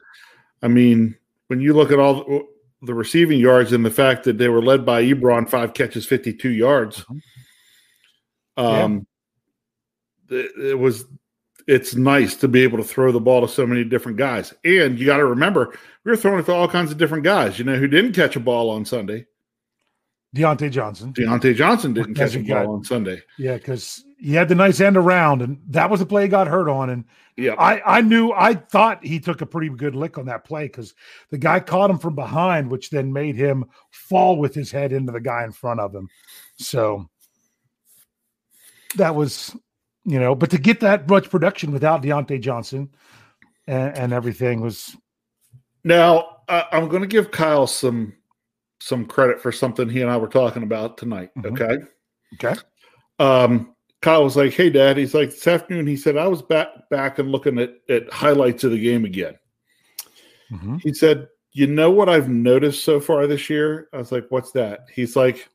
I 0.63 0.69
mean, 0.69 1.17
when 1.47 1.61
you 1.61 1.73
look 1.73 1.91
at 1.91 1.99
all 1.99 2.25
the, 2.25 2.47
the, 2.83 2.95
receiving 2.95 3.41
yards 3.41 3.73
and 3.73 3.85
the 3.85 3.91
fact 3.91 4.25
that 4.25 4.39
they 4.39 4.49
were 4.49 4.63
led 4.63 4.85
by 4.85 5.03
Ebron, 5.03 5.49
five 5.49 5.75
catches, 5.75 6.07
fifty-two 6.07 6.51
yards. 6.51 7.05
Mm-hmm. 7.05 8.65
Um, 8.65 9.07
yeah. 10.29 10.39
it, 10.39 10.53
it 10.71 10.79
was 10.79 11.05
it's 11.71 11.95
nice 11.95 12.35
to 12.35 12.49
be 12.49 12.65
able 12.65 12.79
to 12.79 12.85
throw 12.85 13.13
the 13.13 13.21
ball 13.21 13.41
to 13.43 13.49
so 13.49 13.65
many 13.65 13.85
different 13.85 14.19
guys. 14.19 14.53
And 14.65 14.99
you 14.99 15.07
got 15.07 15.19
to 15.19 15.25
remember, 15.25 15.79
we 16.03 16.11
were 16.11 16.17
throwing 16.17 16.41
it 16.41 16.47
to 16.47 16.53
all 16.53 16.67
kinds 16.67 16.91
of 16.91 16.99
different 16.99 17.23
guys. 17.23 17.61
You 17.61 17.65
know, 17.65 17.77
who 17.77 17.87
didn't 17.87 18.13
catch 18.13 18.35
a 18.35 18.41
ball 18.41 18.71
on 18.71 18.85
Sunday? 18.85 19.27
Diontae 20.35 20.73
Johnson. 20.73 21.13
Diontae 21.13 21.55
Johnson 21.55 21.93
didn't 21.93 22.17
catch 22.17 22.35
a 22.35 22.41
ball 22.41 22.75
on 22.75 22.83
Sunday. 22.83 23.23
Yeah, 23.39 23.55
because 23.55 24.05
he 24.19 24.35
had 24.35 24.49
the 24.49 24.57
nice 24.57 24.81
end 24.81 24.97
around, 24.97 25.43
and 25.43 25.61
that 25.69 25.89
was 25.89 26.01
the 26.01 26.07
play 26.07 26.23
he 26.23 26.29
got 26.29 26.49
hurt 26.49 26.69
on. 26.69 26.91
And 26.91 27.05
yeah, 27.37 27.55
I, 27.55 27.99
I 27.99 28.01
knew 28.01 28.33
I 28.33 28.55
thought 28.55 29.05
he 29.05 29.21
took 29.21 29.41
a 29.41 29.47
pretty 29.47 29.69
good 29.69 29.95
lick 29.95 30.19
on 30.19 30.27
that 30.27 30.45
play 30.45 30.65
because 30.65 30.95
the 31.31 31.39
guy 31.39 31.61
caught 31.61 31.91
him 31.91 32.01
from 32.01 32.17
behind, 32.17 32.69
which 32.69 32.91
then 32.91 33.13
made 33.13 33.37
him 33.37 33.65
fall 33.93 34.39
with 34.39 34.55
his 34.57 34.73
head 34.73 34.93
into 34.93 35.13
the 35.13 35.21
guy 35.21 35.45
in 35.45 35.53
front 35.53 35.79
of 35.79 35.95
him. 35.95 36.09
So 36.57 37.09
that 38.97 39.15
was 39.15 39.55
you 40.05 40.19
know, 40.19 40.35
but 40.35 40.51
to 40.51 40.59
get 40.59 40.81
that 40.81 41.09
much 41.09 41.31
production 41.31 41.73
without 41.73 42.03
Diontae 42.03 42.41
Johnson 42.41 42.91
and, 43.67 43.97
and 43.97 44.13
everything 44.13 44.61
was. 44.61 44.97
Now 45.85 46.39
uh, 46.49 46.65
I'm 46.73 46.89
going 46.89 47.03
to 47.03 47.09
give 47.09 47.31
Kyle 47.31 47.67
some 47.67 48.15
some 48.81 49.05
credit 49.07 49.41
for 49.41 49.53
something 49.53 49.89
he 49.89 50.01
and 50.01 50.11
I 50.11 50.17
were 50.17 50.29
talking 50.29 50.63
about 50.63 50.99
tonight. 50.99 51.31
Mm-hmm. 51.37 51.55
Okay. 51.55 51.79
Okay. 52.35 52.61
Um, 53.19 53.75
Kyle 54.03 54.25
was 54.25 54.37
like, 54.37 54.55
"Hey, 54.55 54.71
Dad." 54.71 54.97
He's 54.97 55.15
like, 55.15 55.31
"This 55.31 55.47
afternoon." 55.47 55.87
He 55.87 55.97
said, 55.97 56.17
"I 56.17 56.27
was 56.27 56.43
back 56.43 56.69
back 56.91 57.19
and 57.19 57.31
looking 57.31 57.59
at 57.59 57.75
at 57.89 58.11
highlights 58.13 58.65
of 58.65 58.71
the 58.71 58.83
game 58.83 59.05
again." 59.05 59.39
Mm-hmm. 60.51 60.77
He 60.79 60.95
said, 60.95 61.29
"You 61.53 61.67
know 61.67 61.91
what 61.91 62.09
I've 62.09 62.29
noticed 62.29 62.83
so 62.83 62.99
far 62.99 63.27
this 63.27 63.51
year?" 63.51 63.89
I 63.93 63.99
was 63.99 64.11
like, 64.11 64.27
"What's 64.31 64.53
that?" 64.53 64.87
He's 64.93 65.17
like, 65.17 65.49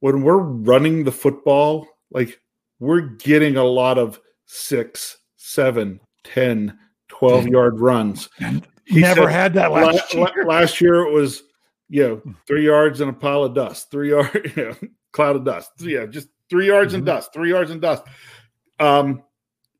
"When 0.00 0.22
we're 0.22 0.38
running 0.38 1.04
the 1.04 1.12
football, 1.12 1.86
like 2.10 2.40
we're 2.78 3.00
getting 3.00 3.56
a 3.56 3.64
lot 3.64 3.98
of 3.98 4.20
six, 4.46 5.18
seven, 5.36 6.00
10, 6.24 6.78
12 7.08 7.46
yard 7.48 7.80
runs. 7.80 8.28
He 8.86 9.00
Never 9.00 9.22
said, 9.22 9.30
had 9.30 9.54
that 9.54 9.72
last, 9.72 10.14
last 10.14 10.14
year. 10.14 10.44
Last 10.46 10.80
year 10.80 10.94
it 11.06 11.12
was, 11.12 11.42
you 11.88 12.02
know, 12.02 12.34
three 12.46 12.64
yards 12.64 13.00
and 13.00 13.10
a 13.10 13.14
pile 13.14 13.44
of 13.44 13.54
dust, 13.54 13.90
three 13.90 14.10
yard, 14.10 14.52
you 14.56 14.64
know, 14.64 14.76
cloud 15.12 15.36
of 15.36 15.44
dust. 15.44 15.70
Yeah, 15.78 16.06
just 16.06 16.28
three 16.50 16.66
yards 16.66 16.90
mm-hmm. 16.92 16.98
and 16.98 17.06
dust, 17.06 17.32
three 17.32 17.50
yards 17.50 17.70
and 17.70 17.80
dust. 17.80 18.02
Um, 18.78 19.22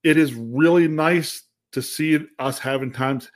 it 0.03 0.17
is 0.17 0.35
really 0.35 0.89
nice 0.89 1.43
to 1.73 1.83
see 1.83 2.19
us 2.39 2.59
having 2.59 2.93
times 2.93 3.31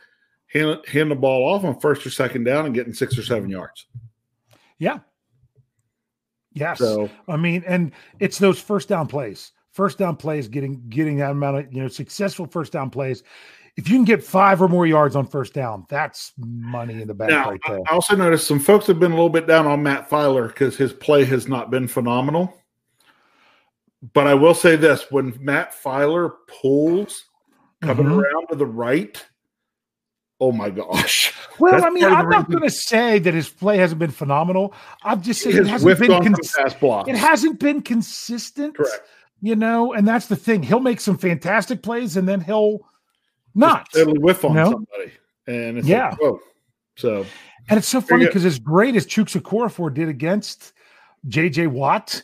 hand, 0.47 0.79
hand 0.87 1.11
the 1.11 1.17
ball 1.17 1.53
off 1.53 1.65
on 1.65 1.79
first 1.81 2.07
or 2.07 2.11
second 2.11 2.45
down 2.45 2.67
and 2.67 2.75
getting 2.75 2.95
six 2.95 3.19
or 3.19 3.23
seven 3.23 3.51
yards. 3.51 3.87
Yeah. 4.79 5.01
Yes. 6.59 6.79
So, 6.79 7.09
I 7.29 7.37
mean, 7.37 7.65
and 7.67 7.93
it's 8.21 8.39
those 8.39 8.61
first 8.61 8.89
down 8.89 9.07
plays 9.07 9.53
first 9.79 9.97
down 9.97 10.17
plays, 10.17 10.49
getting 10.49 10.83
getting 10.89 11.19
that 11.19 11.31
amount 11.31 11.57
of 11.57 11.73
you 11.73 11.81
know 11.81 11.87
successful 11.87 12.47
first 12.47 12.73
down 12.73 12.91
plays. 12.91 13.23
If 13.77 13.89
you 13.89 13.95
can 13.95 14.05
get 14.05 14.25
five 14.25 14.61
or 14.61 14.67
more 14.67 14.89
yards 14.89 15.15
on 15.15 15.25
first 15.25 15.55
down, 15.55 15.87
that's 15.89 16.33
money 16.37 17.01
in 17.01 17.07
the 17.07 17.15
bank 17.15 17.31
now, 17.31 17.51
right 17.51 17.61
there. 17.65 17.79
I 17.89 17.95
also 17.95 18.17
noticed 18.17 18.49
some 18.49 18.59
folks 18.59 18.89
have 18.89 18.99
been 18.99 19.13
a 19.13 19.15
little 19.15 19.31
bit 19.31 19.47
down 19.47 19.69
on 19.69 19.85
Matt 19.85 20.11
Feiler 20.11 20.49
because 20.49 20.77
his 20.77 20.93
play 20.93 21.25
has 21.27 21.47
not 21.47 21.71
been 21.71 21.87
phenomenal. 21.87 22.53
But 24.13 24.27
I 24.27 24.35
will 24.35 24.55
say 24.55 24.75
this: 24.75 25.13
when 25.13 25.33
Matt 25.41 25.73
Feiler 25.73 26.33
pulls 26.49 27.27
coming 27.81 28.07
mm-hmm. 28.07 28.19
around 28.19 28.49
to 28.49 28.57
the 28.57 28.67
right, 28.67 29.25
oh 30.41 30.53
my 30.53 30.71
gosh. 30.71 31.35
Well, 31.59 31.73
That's 31.73 31.87
I 31.87 31.91
mean, 31.91 32.05
I'm 32.05 32.29
not 32.29 32.49
going 32.49 32.63
to 32.63 32.71
say 32.71 33.19
that 33.19 33.35
his 33.35 33.49
play 33.49 33.79
hasn't 33.79 33.99
been 33.99 34.13
phenomenal. 34.13 34.73
I'm 35.03 35.21
just 35.21 35.43
saying 35.43 35.57
it 35.57 35.67
hasn't 35.67 35.99
been 35.99 36.23
cons- 36.23 36.55
it 37.09 37.17
hasn't 37.17 37.59
been 37.59 37.83
consistent. 37.83 38.77
Correct 38.77 39.09
you 39.41 39.57
know, 39.57 39.93
and 39.93 40.07
that's 40.07 40.27
the 40.27 40.37
thing. 40.37 40.63
He'll 40.63 40.81
make 40.81 41.01
some 41.01 41.17
fantastic 41.17 41.83
plays 41.83 42.17
and 42.17 42.29
then 42.29 42.41
he'll 42.41 42.87
not 43.55 43.89
totally 43.93 44.19
whiff 44.19 44.45
on 44.45 44.53
you 44.53 44.57
know? 44.57 44.71
somebody. 44.73 45.13
And 45.47 45.85
yeah. 45.85 46.11
Like, 46.11 46.21
whoa. 46.21 46.41
So 46.97 47.27
and 47.69 47.79
it's 47.79 47.89
so 47.89 48.01
funny 48.01 48.27
because 48.27 48.45
as 48.45 48.59
great 48.59 48.97
as 48.97 49.07
Chuks 49.07 49.41
Okorafor 49.41 49.93
did 49.93 50.09
against 50.09 50.73
JJ 51.29 51.69
Watt, 51.69 52.23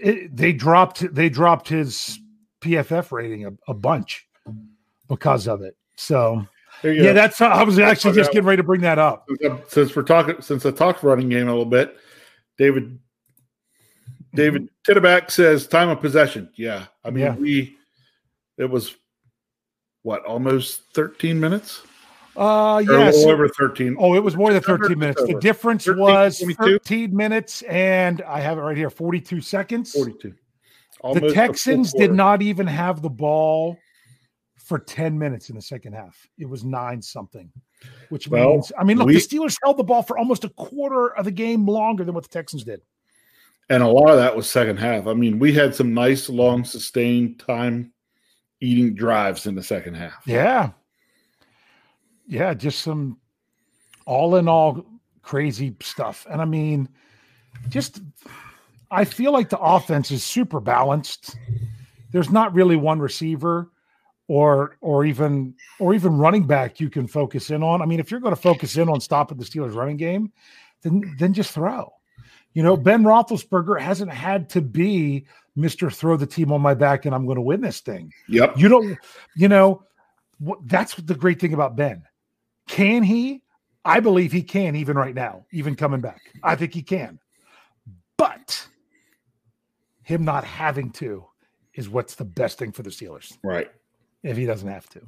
it, 0.00 0.34
they 0.34 0.52
dropped 0.52 1.14
they 1.14 1.28
dropped 1.28 1.68
his 1.68 2.18
PFF 2.60 3.12
rating 3.12 3.46
a, 3.46 3.52
a 3.68 3.74
bunch 3.74 4.26
because 5.08 5.46
of 5.46 5.62
it. 5.62 5.76
So 5.96 6.46
yeah, 6.84 7.12
that's 7.12 7.40
I 7.40 7.62
was 7.62 7.78
actually 7.78 8.14
just 8.14 8.32
getting 8.32 8.46
ready 8.46 8.58
to 8.58 8.62
bring 8.62 8.80
that 8.82 8.98
up. 8.98 9.28
Since 9.68 9.94
we're 9.94 10.02
talking, 10.02 10.40
since 10.40 10.66
I 10.66 10.70
talked 10.70 11.02
running 11.02 11.28
game 11.28 11.48
a 11.48 11.50
little 11.50 11.64
bit, 11.64 11.96
David 12.58 12.98
David 14.34 14.68
Titterback 14.86 15.30
says 15.30 15.66
time 15.66 15.88
of 15.88 16.00
possession. 16.00 16.50
Yeah. 16.56 16.86
I 17.04 17.10
mean, 17.10 17.24
yeah. 17.24 17.34
we, 17.36 17.76
it 18.56 18.70
was 18.70 18.96
what, 20.02 20.24
almost 20.24 20.82
13 20.94 21.38
minutes? 21.38 21.82
Uh, 22.34 22.82
yes. 22.86 23.24
over 23.26 23.46
13. 23.48 23.96
Oh, 23.98 24.14
it 24.14 24.24
was 24.24 24.36
more 24.36 24.52
than 24.52 24.62
13 24.62 24.98
minutes. 24.98 25.22
The 25.22 25.38
difference 25.38 25.84
13, 25.84 26.00
was 26.00 26.38
22? 26.38 26.62
13 26.62 27.16
minutes, 27.16 27.62
and 27.62 28.22
I 28.22 28.40
have 28.40 28.56
it 28.56 28.62
right 28.62 28.76
here 28.76 28.88
42 28.88 29.42
seconds. 29.42 29.92
42. 29.92 30.34
Almost 31.02 31.26
the 31.26 31.32
Texans 31.34 31.92
did 31.92 32.12
not 32.12 32.40
even 32.42 32.66
have 32.66 33.02
the 33.02 33.10
ball 33.10 33.76
for 34.72 34.84
10 34.84 35.18
minutes 35.18 35.48
in 35.50 35.56
the 35.56 35.62
second 35.62 35.92
half. 35.92 36.26
It 36.38 36.48
was 36.48 36.64
nine 36.64 37.00
something, 37.02 37.50
which 38.08 38.28
well, 38.28 38.52
means, 38.52 38.72
I 38.78 38.84
mean, 38.84 38.98
look, 38.98 39.06
we, 39.06 39.14
the 39.14 39.20
Steelers 39.20 39.56
held 39.62 39.76
the 39.76 39.84
ball 39.84 40.02
for 40.02 40.18
almost 40.18 40.44
a 40.44 40.48
quarter 40.50 41.14
of 41.16 41.24
the 41.24 41.30
game 41.30 41.66
longer 41.66 42.04
than 42.04 42.14
what 42.14 42.24
the 42.24 42.30
Texans 42.30 42.64
did 42.64 42.82
and 43.72 43.82
a 43.82 43.88
lot 43.88 44.10
of 44.10 44.16
that 44.16 44.36
was 44.36 44.50
second 44.50 44.76
half. 44.76 45.06
I 45.06 45.14
mean, 45.14 45.38
we 45.38 45.52
had 45.52 45.74
some 45.74 45.94
nice, 45.94 46.28
long, 46.28 46.64
sustained 46.64 47.38
time 47.38 47.92
eating 48.60 48.94
drives 48.94 49.46
in 49.46 49.54
the 49.54 49.62
second 49.62 49.94
half. 49.94 50.22
Yeah, 50.26 50.70
yeah, 52.26 52.54
just 52.54 52.80
some 52.80 53.18
all 54.04 54.36
in 54.36 54.46
all, 54.46 54.84
crazy 55.22 55.74
stuff. 55.80 56.26
And 56.30 56.42
I 56.42 56.44
mean, 56.44 56.88
just 57.68 58.02
I 58.90 59.04
feel 59.04 59.32
like 59.32 59.48
the 59.48 59.58
offense 59.58 60.10
is 60.10 60.22
super 60.22 60.60
balanced. 60.60 61.36
There's 62.10 62.30
not 62.30 62.52
really 62.52 62.76
one 62.76 62.98
receiver 62.98 63.70
or 64.32 64.78
or 64.80 65.04
even 65.04 65.54
or 65.78 65.92
even 65.92 66.16
running 66.16 66.46
back 66.46 66.80
you 66.80 66.88
can 66.88 67.06
focus 67.06 67.50
in 67.50 67.62
on. 67.62 67.82
I 67.82 67.84
mean, 67.84 68.00
if 68.00 68.10
you're 68.10 68.18
going 68.18 68.34
to 68.34 68.40
focus 68.40 68.78
in 68.78 68.88
on 68.88 68.98
stopping 68.98 69.36
the 69.36 69.44
Steelers 69.44 69.74
running 69.74 69.98
game, 69.98 70.32
then 70.80 71.14
then 71.18 71.34
just 71.34 71.52
throw. 71.52 71.92
You 72.54 72.62
know, 72.62 72.74
Ben 72.74 73.02
Roethlisberger 73.02 73.78
hasn't 73.78 74.10
had 74.10 74.48
to 74.50 74.62
be 74.62 75.26
Mister 75.54 75.90
Throw 75.90 76.16
the 76.16 76.26
team 76.26 76.50
on 76.50 76.62
my 76.62 76.72
back 76.72 77.04
and 77.04 77.14
I'm 77.14 77.26
going 77.26 77.36
to 77.36 77.42
win 77.42 77.60
this 77.60 77.80
thing. 77.80 78.10
Yep. 78.28 78.56
You 78.56 78.68
don't. 78.68 78.98
You 79.36 79.48
know, 79.48 79.82
that's 80.64 80.94
the 80.94 81.14
great 81.14 81.38
thing 81.38 81.52
about 81.52 81.76
Ben. 81.76 82.02
Can 82.68 83.02
he? 83.02 83.42
I 83.84 84.00
believe 84.00 84.32
he 84.32 84.42
can 84.42 84.76
even 84.76 84.96
right 84.96 85.14
now, 85.14 85.44
even 85.52 85.74
coming 85.74 86.00
back. 86.00 86.22
I 86.42 86.56
think 86.56 86.72
he 86.72 86.82
can. 86.82 87.18
But 88.16 88.66
him 90.04 90.24
not 90.24 90.44
having 90.44 90.90
to 90.92 91.26
is 91.74 91.90
what's 91.90 92.14
the 92.14 92.24
best 92.24 92.58
thing 92.58 92.72
for 92.72 92.82
the 92.82 92.90
Steelers. 92.90 93.36
Right. 93.44 93.70
If 94.22 94.36
he 94.36 94.46
doesn't 94.46 94.68
have 94.68 94.88
to. 94.90 95.00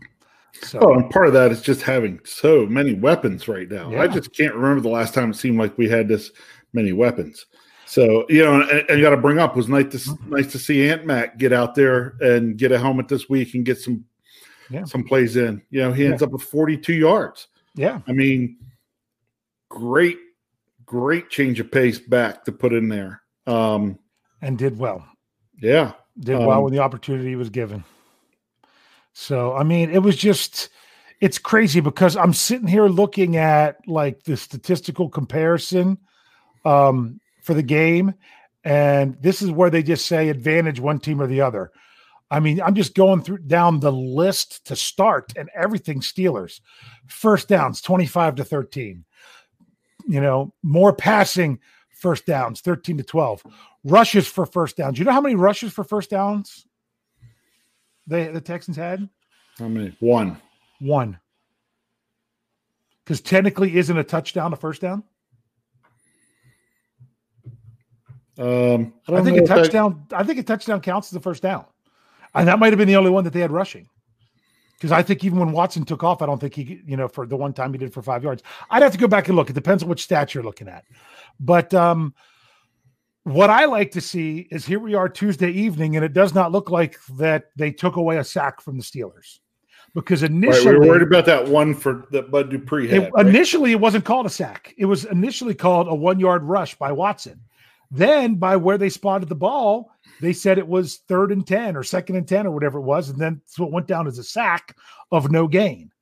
So 0.63 0.79
oh, 0.81 0.95
and 0.95 1.11
part 1.11 1.27
of 1.27 1.33
that 1.33 1.51
is 1.51 1.61
just 1.63 1.83
having 1.83 2.21
so 2.25 2.65
many 2.67 2.95
weapons 2.95 3.49
right 3.49 3.69
now. 3.71 3.91
Yeah. 3.91 4.03
I 4.03 4.07
just 4.07 4.35
can't 4.37 4.55
remember 4.55 4.81
the 4.81 4.89
last 4.89 5.13
time 5.15 5.31
it 5.31 5.37
seemed 5.37 5.59
like 5.59 5.77
we 5.77 5.89
had 5.89 6.07
this 6.09 6.31
many 6.73 6.93
weapons. 6.93 7.47
So 7.87 8.25
you 8.29 8.45
know, 8.45 8.61
and, 8.63 8.89
and 8.91 9.03
got 9.03 9.11
to 9.11 9.17
bring 9.17 9.39
up 9.39 9.57
was 9.57 9.69
nice 9.69 9.91
to 9.93 9.99
Mm-hmm. 9.99 10.35
nice 10.35 10.53
to 10.53 10.59
see 10.59 10.89
Ant 10.89 11.07
Mac 11.07 11.39
get 11.39 11.53
out 11.53 11.75
there 11.75 12.15
and 12.21 12.57
get 12.57 12.73
a 12.73 12.79
helmet 12.79 13.09
this 13.09 13.29
week 13.29 13.55
and 13.55 13.65
get 13.65 13.79
some 13.79 14.05
Yeah. 14.71 14.85
some 14.85 15.05
plays 15.05 15.37
in. 15.37 15.61
You 15.71 15.83
know, 15.83 15.93
he 15.93 16.07
ends 16.07 16.23
up 16.23 16.31
with 16.31 16.43
forty 16.43 16.77
two 16.77 16.95
yards. 16.95 17.49
yeah, 17.75 18.01
I 18.07 18.13
mean, 18.13 18.57
great, 19.69 20.19
great 20.87 21.31
change 21.31 21.61
of 21.61 21.71
pace 21.71 21.99
back 21.99 22.45
to 22.45 22.53
put 22.53 22.73
in 22.73 22.89
there. 22.89 23.23
Um, 23.47 23.99
and 24.41 24.57
did 24.57 24.79
well. 24.79 25.05
yeah, 25.61 25.93
Did 26.21 26.37
Um, 26.37 26.47
well 26.47 26.63
when 26.63 26.73
the 26.73 26.79
opportunity 26.81 27.35
was 27.37 27.51
given. 27.51 27.85
So 29.15 29.55
I 29.55 29.63
mean, 29.63 29.91
it 29.91 30.03
was 30.03 30.17
just 30.17 30.69
it's 31.21 31.39
crazy 31.39 31.81
because 31.81 32.17
I'm 32.17 32.35
sitting 32.35 32.69
here 32.69 32.87
looking 32.87 33.37
at 33.37 33.77
like 33.87 34.25
the 34.25 34.37
statistical 34.37 35.09
comparison 35.09 35.99
um, 36.65 37.21
for 37.41 37.55
the 37.55 37.63
game, 37.63 38.15
and 38.65 39.17
this 39.23 39.41
is 39.41 39.51
where 39.51 39.71
they 39.71 39.83
just 39.83 40.07
say 40.07 40.29
advantage 40.29 40.81
one 40.81 40.99
team 40.99 41.23
or 41.23 41.27
the 41.27 41.41
other. 41.41 41.71
I 42.31 42.41
mean, 42.41 42.61
I'm 42.61 42.75
just 42.75 42.97
going 42.97 43.23
through 43.23 43.39
down 43.39 43.79
the 43.79 43.93
list 43.93 44.67
to 44.67 44.77
start, 44.77 45.33
and 45.37 45.49
everything 45.55 46.01
Steelers. 46.01 46.61
First 47.07 47.49
downs, 47.49 47.81
25 47.81 48.35
to 48.37 48.45
13. 48.45 49.05
You 50.09 50.21
know, 50.21 50.53
more 50.63 50.93
passing 50.93 51.61
first 51.91 52.27
downs, 52.27 52.61
13 52.61 52.99
to 52.99 53.05
12. 53.05 53.45
Rushes 53.85 54.27
for 54.27 54.45
first 54.45 54.77
downs. 54.77 54.99
You 54.99 55.05
know 55.05 55.13
how 55.13 55.21
many 55.21 55.37
rushes 55.37 55.73
for 55.73 55.85
first 55.85 56.11
downs 56.11 56.67
they 58.07 58.29
the 58.29 58.41
Texans 58.41 58.77
had? 58.77 59.09
how 59.59 59.69
many? 59.69 59.95
one. 60.01 60.41
One. 60.81 61.19
Because 63.05 63.21
technically, 63.21 63.77
isn't 63.77 63.97
a 63.97 64.05
touchdown 64.05 64.53
a 64.53 64.57
first 64.57 64.81
down? 64.81 65.05
Um, 68.37 68.95
I, 69.09 69.15
I, 69.15 69.23
think 69.23 69.37
a 69.39 69.43
if 69.43 69.49
that- 69.49 69.57
touchdown. 69.57 70.07
I 70.13 70.25
think 70.25 70.39
a 70.39 70.43
touchdown 70.43 70.81
counts 70.81 71.13
as 71.13 71.17
a 71.17 71.21
first 71.21 71.43
down, 71.43 71.67
and 72.35 72.49
that 72.49 72.59
might 72.59 72.73
have 72.73 72.79
been 72.79 72.89
the 72.89 72.97
only 72.97 73.11
one 73.11 73.25
that 73.25 73.33
they 73.33 73.41
had 73.41 73.53
rushing. 73.53 73.89
Because 74.75 74.91
I 74.91 75.03
think 75.03 75.25
even 75.25 75.39
when 75.39 75.53
Watson 75.53 75.85
took 75.85 76.03
off, 76.03 76.21
I 76.21 76.27
don't 76.27 76.41
think 76.41 76.55
he, 76.55 76.83
you 76.85 76.97
know, 76.97 77.09
for 77.09 77.27
the 77.27 77.37
one 77.37 77.53
time 77.53 77.73
he 77.73 77.79
did 77.79 77.93
for 77.93 78.03
five 78.03 78.25
yards. 78.25 78.43
I'd 78.71 78.83
have 78.83 78.93
to 78.93 78.99
go 78.99 79.07
back 79.07 79.29
and 79.29 79.37
look. 79.37 79.49
It 79.49 79.55
depends 79.55 79.83
on 79.83 79.89
which 79.89 80.03
stat 80.03 80.35
you're 80.35 80.43
looking 80.43 80.69
at. 80.69 80.85
But 81.39 81.73
um, 81.73 82.13
what 83.25 83.51
I 83.51 83.65
like 83.65 83.91
to 83.93 84.01
see 84.01 84.47
is 84.51 84.65
here 84.65 84.79
we 84.79 84.95
are 84.95 85.09
Tuesday 85.09 85.51
evening, 85.51 85.97
and 85.97 86.05
it 86.05 86.13
does 86.13 86.35
not 86.35 86.53
look 86.53 86.71
like 86.71 86.99
that 87.17 87.51
they 87.57 87.71
took 87.71 87.97
away 87.97 88.19
a 88.19 88.25
sack 88.25 88.61
from 88.61 88.77
the 88.77 88.85
Steelers. 88.85 89.41
Because 89.95 90.23
Right, 90.23 90.31
initially, 90.31 90.75
we 90.75 90.79
were 90.81 90.87
worried 90.87 91.03
about 91.03 91.25
that 91.27 91.49
one 91.49 91.75
for 91.75 92.07
that 92.11 92.31
Bud 92.31 92.51
Dupree 92.51 92.89
had. 92.89 93.03
it, 93.05 93.13
right? 93.13 93.27
initially, 93.27 93.73
it 93.73 93.81
wasn't 93.81 94.05
called 94.05 94.27
a 94.27 94.31
sack. 94.31 94.75
It 94.77 94.87
was 94.87 95.05
initially 95.05 95.55
called 95.55 95.89
a 95.89 95.95
one 95.95 96.19
yard 96.19 96.43
rush 96.43 96.75
by 96.75 96.93
Watson. 96.93 97.41
Then, 97.91 98.35
by 98.35 98.57
where 98.57 98.77
they 98.77 98.89
spotted 98.89 99.29
the 99.29 99.37
ball, 99.37 99.93
they 100.21 100.33
said 100.33 100.59
it 100.59 100.67
was 100.67 100.97
third 101.09 101.31
and 101.31 101.47
10 101.47 101.77
or 101.77 101.83
second 101.83 102.17
and 102.17 102.27
10 102.27 102.47
or 102.47 102.51
whatever 102.51 102.79
it 102.79 102.83
was. 102.83 103.09
And 103.09 103.19
then 103.19 103.41
so 103.47 103.65
it 103.65 103.73
went 103.73 103.87
down 103.87 104.07
as 104.07 104.19
a 104.19 104.25
sack 104.25 104.77
of 105.13 105.31
no 105.31 105.47
gain. 105.47 105.93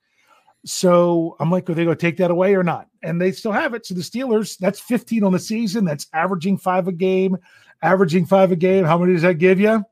So 0.65 1.37
I'm 1.41 1.51
like, 1.51 1.69
are 1.69 1.75
they 1.75 1.85
going 1.85 1.97
to 1.97 2.01
take 2.01 2.17
that 2.19 2.31
away 2.31 2.55
or 2.55 2.63
not? 2.63 2.89
And 3.03 3.21
they 3.21 3.33
still 3.33 3.53
have 3.53 3.75
it. 3.75 3.85
So 3.87 3.95
the 3.95 4.01
Steelers, 4.01 4.57
that's 4.59 4.79
15 4.81 5.25
on 5.25 5.33
the 5.33 5.39
season. 5.39 5.85
That's 5.85 6.07
averaging 6.13 6.59
five 6.59 6.87
a 6.89 6.93
game, 6.93 7.37
averaging 7.83 8.27
five 8.27 8.53
a 8.53 8.57
game. 8.57 8.85
How 8.85 8.97
many 8.99 9.13
does 9.15 9.23
that 9.23 9.39
give 9.39 9.59
you? 9.59 9.85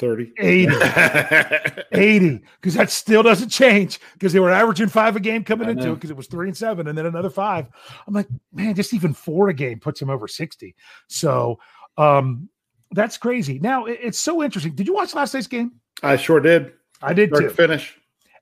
30. 0.00 0.32
80. 0.38 0.74
80 1.92 2.42
because 2.60 2.74
that 2.74 2.90
still 2.90 3.22
doesn't 3.22 3.48
change 3.50 4.00
because 4.14 4.32
they 4.32 4.40
were 4.40 4.50
averaging 4.50 4.88
five 4.88 5.14
a 5.14 5.20
game 5.20 5.44
coming 5.44 5.68
into 5.68 5.92
it 5.92 5.94
because 5.94 6.10
it 6.10 6.16
was 6.16 6.26
three 6.26 6.48
and 6.48 6.56
seven 6.56 6.88
and 6.88 6.98
then 6.98 7.06
another 7.06 7.30
five. 7.30 7.68
I'm 8.06 8.12
like, 8.14 8.26
man, 8.52 8.74
just 8.74 8.92
even 8.92 9.14
four 9.14 9.50
a 9.50 9.54
game 9.54 9.78
puts 9.78 10.02
him 10.02 10.10
over 10.10 10.26
60. 10.26 10.74
So 11.06 11.60
um 11.96 12.48
that's 12.90 13.16
crazy. 13.18 13.60
Now 13.60 13.84
it- 13.86 14.00
it's 14.02 14.18
so 14.18 14.42
interesting. 14.42 14.74
Did 14.74 14.88
you 14.88 14.94
watch 14.94 15.14
last 15.14 15.32
night's 15.32 15.46
game? 15.46 15.72
I 16.02 16.16
sure 16.16 16.40
did. 16.40 16.72
I 17.00 17.12
did 17.12 17.28
Start 17.30 17.42
too. 17.44 17.48
to 17.50 17.54
finish. 17.54 17.96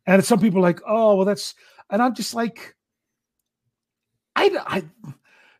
And 0.06 0.24
some 0.24 0.40
people 0.40 0.58
are 0.58 0.62
like, 0.62 0.80
oh, 0.86 1.16
well, 1.16 1.24
that's, 1.24 1.54
and 1.90 2.02
I'm 2.02 2.14
just 2.14 2.34
like, 2.34 2.74
I, 4.34 4.50
I, 4.66 4.82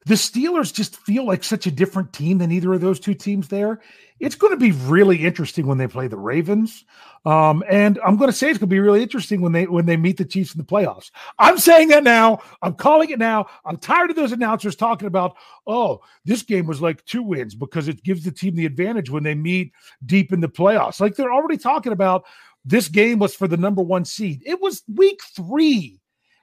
the 0.05 0.14
Steelers 0.14 0.74
just 0.74 0.96
feel 0.96 1.24
like 1.24 1.44
such 1.44 1.66
a 1.66 1.70
different 1.70 2.12
team 2.12 2.38
than 2.38 2.50
either 2.50 2.72
of 2.72 2.81
those 2.81 2.98
two 2.98 3.14
teams 3.14 3.48
there. 3.48 3.81
It's 4.18 4.35
going 4.35 4.52
to 4.52 4.57
be 4.57 4.72
really 4.72 5.24
interesting 5.24 5.66
when 5.66 5.78
they 5.78 5.87
play 5.87 6.09
the 6.09 6.16
Ravens. 6.16 6.85
Um, 7.24 7.62
and 7.68 7.98
I'm 8.05 8.16
going 8.16 8.31
to 8.31 8.37
say 8.37 8.48
it's 8.48 8.59
going 8.59 8.68
to 8.68 8.74
be 8.74 8.81
really 8.81 9.02
interesting 9.02 9.40
when 9.40 9.52
they 9.52 9.66
when 9.66 9.87
they 9.87 9.96
meet 9.96 10.16
the 10.16 10.24
Chiefs 10.24 10.55
in 10.55 10.59
the 10.59 10.64
playoffs. 10.64 11.11
I'm 11.38 11.59
saying 11.59 11.88
that 11.88 12.05
now. 12.05 12.40
I'm 12.62 12.74
calling 12.74 13.11
it 13.11 13.18
now. 13.18 13.46
I'm 13.64 13.76
tired 13.76 14.11
of 14.11 14.16
those 14.16 14.33
announcers 14.33 14.76
talking 14.76 15.07
about, 15.07 15.37
oh, 15.66 16.00
this 16.24 16.42
game 16.42 16.66
was 16.66 16.81
like 16.81 17.05
two 17.05 17.22
wins 17.22 17.55
because 17.55 17.88
it 17.88 18.02
gives 18.02 18.24
the 18.24 18.33
team 18.33 18.55
the 18.57 18.66
advantage 18.66 19.11
when 19.11 19.22
they 19.22 19.35
meet 19.35 19.72
deep 20.07 20.33
in 20.33 20.40
the 20.40 20.48
playoffs. 20.48 21.00
Like 21.00 21.14
they're 21.14 21.33
already 21.33 21.59
talking 21.59 21.92
about 21.92 22.24
this 22.64 22.88
game 22.88 23.18
was 23.18 23.35
for 23.35 23.48
the 23.48 23.57
number 23.57 23.83
one 23.83 24.05
seed. 24.05 24.42
It 24.46 24.61
was 24.61 24.83
week 24.92 25.20
three. 25.35 25.98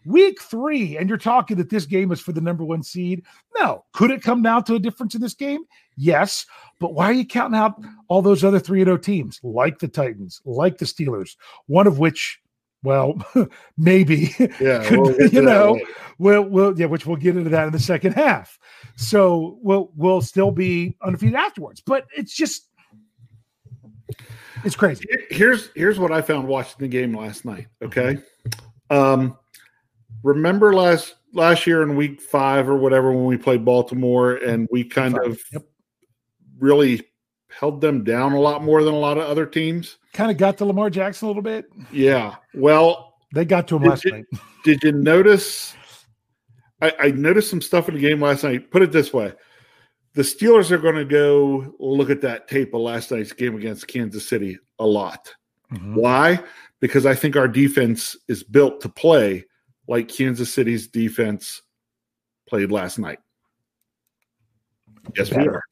Week 0.05 0.41
three, 0.41 0.95
and 0.97 1.09
you're 1.09 1.17
talking 1.17 1.57
that 1.57 1.69
this 1.69 1.85
game 1.85 2.13
is 2.13 2.21
for 2.21 2.31
the 2.31 2.39
number 2.39 2.63
one 2.63 2.81
seed. 2.83 3.25
No, 3.59 3.83
could 3.91 4.11
it 4.11 4.23
come 4.23 4.41
down 4.41 4.63
to 4.63 4.75
a 4.75 4.79
difference 4.79 5.13
in 5.13 5.19
this 5.21 5.33
game? 5.33 5.65
Yes, 5.97 6.45
but 6.79 6.93
why 6.93 7.07
are 7.07 7.13
you 7.13 7.25
counting 7.25 7.59
out 7.59 7.75
all 8.07 8.21
those 8.21 8.45
other 8.45 8.59
three 8.59 8.79
and 8.79 8.89
O 8.89 8.95
teams, 8.95 9.41
like 9.43 9.79
the 9.79 9.89
Titans, 9.89 10.41
like 10.45 10.77
the 10.77 10.85
Steelers, 10.85 11.35
one 11.65 11.85
of 11.85 11.99
which, 11.99 12.39
well, 12.81 13.21
maybe, 13.77 14.33
Yeah, 14.61 14.83
could- 14.87 14.99
we'll 15.01 15.27
you 15.27 15.41
know, 15.41 15.77
we'll, 16.17 16.43
we'll, 16.43 16.79
yeah, 16.79 16.85
which 16.85 17.05
we'll 17.05 17.17
get 17.17 17.35
into 17.35 17.49
that 17.49 17.67
in 17.67 17.73
the 17.73 17.79
second 17.79 18.13
half. 18.13 18.57
So 18.95 19.59
we'll, 19.61 19.91
we'll 19.97 20.21
still 20.21 20.51
be 20.51 20.95
undefeated 21.01 21.35
afterwards, 21.35 21.81
but 21.85 22.07
it's 22.15 22.33
just, 22.33 22.68
it's 24.63 24.75
crazy. 24.75 25.05
Here's 25.29 25.69
here's 25.75 25.99
what 25.99 26.11
I 26.11 26.21
found 26.21 26.47
watching 26.47 26.75
the 26.79 26.87
game 26.87 27.15
last 27.15 27.45
night. 27.45 27.67
Okay, 27.81 28.17
um, 28.89 29.37
remember 30.23 30.73
last 30.73 31.15
last 31.33 31.67
year 31.67 31.83
in 31.83 31.95
week 31.95 32.21
five 32.21 32.67
or 32.69 32.75
whatever 32.77 33.11
when 33.11 33.25
we 33.25 33.37
played 33.37 33.63
Baltimore 33.65 34.35
and 34.35 34.67
we 34.71 34.83
kind 34.83 35.15
Five. 35.15 35.31
of 35.31 35.39
Yep. 35.53 35.63
really 36.59 37.01
held 37.49 37.81
them 37.81 38.03
down 38.03 38.33
a 38.33 38.39
lot 38.39 38.63
more 38.63 38.83
than 38.83 38.93
a 38.93 38.97
lot 38.99 39.17
of 39.17 39.23
other 39.25 39.45
teams. 39.45 39.97
Kind 40.13 40.31
of 40.31 40.37
got 40.37 40.57
to 40.57 40.65
Lamar 40.65 40.89
Jackson 40.89 41.25
a 41.25 41.29
little 41.29 41.43
bit. 41.43 41.65
Yeah. 41.91 42.35
Well, 42.53 43.15
They 43.33 43.45
got 43.45 43.67
to 43.69 43.75
him 43.75 43.83
last 43.83 44.05
you- 44.05 44.11
night. 44.11 44.25
did 44.63 44.81
you 44.83 44.91
notice? 44.91 45.75
I, 46.81 46.93
I 46.99 47.11
noticed 47.11 47.49
some 47.49 47.61
stuff 47.61 47.89
in 47.89 47.95
the 47.95 48.01
game 48.01 48.21
last 48.21 48.43
night. 48.43 48.71
Put 48.71 48.81
it 48.81 48.91
this 48.91 49.13
way: 49.13 49.33
the 50.13 50.21
Steelers 50.21 50.71
are 50.71 50.77
going 50.77 50.95
to 50.95 51.05
go 51.05 51.75
look 51.79 52.09
at 52.09 52.21
that 52.21 52.47
tape 52.47 52.73
of 52.73 52.81
last 52.81 53.11
night's 53.11 53.33
game 53.33 53.55
against 53.55 53.87
Kansas 53.87 54.27
City 54.27 54.57
a 54.79 54.85
lot. 54.85 55.33
Mhm. 55.71 55.95
Why? 55.95 56.43
Because 56.79 57.05
I 57.05 57.15
think 57.15 57.35
our 57.35 57.47
defense 57.47 58.15
is 58.27 58.43
built 58.43 58.81
to 58.81 58.89
play 58.89 59.45
like 59.87 60.07
Kansas 60.07 60.53
City's 60.53 60.87
defense 60.87 61.61
played 62.47 62.71
last 62.71 62.99
night. 62.99 63.19
Yes, 65.15 65.31
we 65.31 65.47
are. 65.47 65.63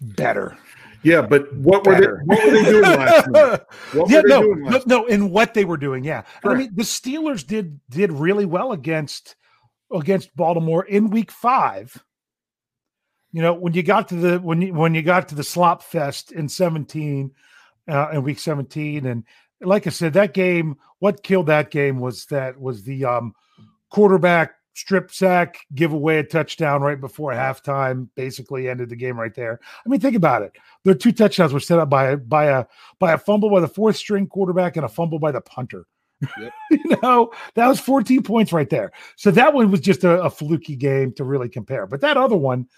Better. 0.00 0.56
Yeah, 1.02 1.20
but 1.20 1.54
what 1.56 1.86
were 1.86 2.00
they? 2.00 2.06
What 2.06 2.44
were 2.44 2.50
they 2.50 2.64
doing 2.64 2.82
last 2.82 3.28
night? 3.28 3.60
What 3.92 4.10
yeah, 4.10 4.16
were 4.16 4.22
they 4.22 4.28
no, 4.28 4.42
doing 4.42 4.62
no, 4.62 4.70
last 4.70 4.86
no, 4.86 5.06
in 5.06 5.30
what 5.30 5.54
they 5.54 5.64
were 5.64 5.76
doing, 5.76 6.02
yeah. 6.02 6.22
And 6.42 6.52
I 6.52 6.56
mean, 6.56 6.70
the 6.74 6.82
Steelers 6.82 7.46
did 7.46 7.78
did 7.90 8.10
really 8.10 8.46
well 8.46 8.72
against 8.72 9.36
against 9.92 10.34
Baltimore 10.34 10.84
in 10.84 11.10
Week 11.10 11.30
Five. 11.30 12.02
You 13.34 13.42
know, 13.42 13.52
when 13.52 13.74
you 13.74 13.82
got 13.82 14.06
to 14.10 14.14
the 14.14 14.38
when 14.38 14.62
you 14.62 14.72
when 14.72 14.94
you 14.94 15.02
got 15.02 15.26
to 15.30 15.34
the 15.34 15.42
slop 15.42 15.82
fest 15.82 16.30
in 16.30 16.48
seventeen, 16.48 17.32
uh, 17.88 18.10
in 18.12 18.22
Week 18.22 18.38
seventeen, 18.38 19.06
and 19.06 19.24
like 19.60 19.88
I 19.88 19.90
said, 19.90 20.12
that 20.12 20.34
game, 20.34 20.76
what 21.00 21.24
killed 21.24 21.46
that 21.46 21.72
game 21.72 21.98
was 21.98 22.26
that 22.26 22.60
was 22.60 22.84
the 22.84 23.04
um 23.04 23.34
quarterback 23.90 24.52
strip 24.74 25.10
sack, 25.10 25.66
give 25.74 25.92
away 25.92 26.18
a 26.18 26.22
touchdown 26.22 26.82
right 26.82 27.00
before 27.00 27.32
halftime, 27.32 28.08
basically 28.14 28.68
ended 28.68 28.88
the 28.88 28.94
game 28.94 29.18
right 29.18 29.34
there. 29.34 29.58
I 29.84 29.88
mean, 29.88 29.98
think 29.98 30.14
about 30.14 30.42
it. 30.42 30.52
Their 30.84 30.94
two 30.94 31.10
touchdowns 31.10 31.52
were 31.52 31.58
set 31.58 31.80
up 31.80 31.90
by 31.90 32.14
by 32.14 32.44
a 32.44 32.66
by 33.00 33.14
a 33.14 33.18
fumble 33.18 33.50
by 33.50 33.58
the 33.58 33.66
fourth 33.66 33.96
string 33.96 34.28
quarterback 34.28 34.76
and 34.76 34.86
a 34.86 34.88
fumble 34.88 35.18
by 35.18 35.32
the 35.32 35.40
punter. 35.40 35.86
Yep. 36.38 36.52
you 36.70 36.96
know, 37.02 37.32
that 37.56 37.66
was 37.66 37.80
14 37.80 38.22
points 38.22 38.52
right 38.52 38.70
there. 38.70 38.92
So 39.16 39.32
that 39.32 39.54
one 39.54 39.72
was 39.72 39.80
just 39.80 40.04
a, 40.04 40.22
a 40.22 40.30
fluky 40.30 40.76
game 40.76 41.12
to 41.14 41.24
really 41.24 41.48
compare. 41.48 41.88
But 41.88 42.00
that 42.02 42.16
other 42.16 42.36
one, 42.36 42.68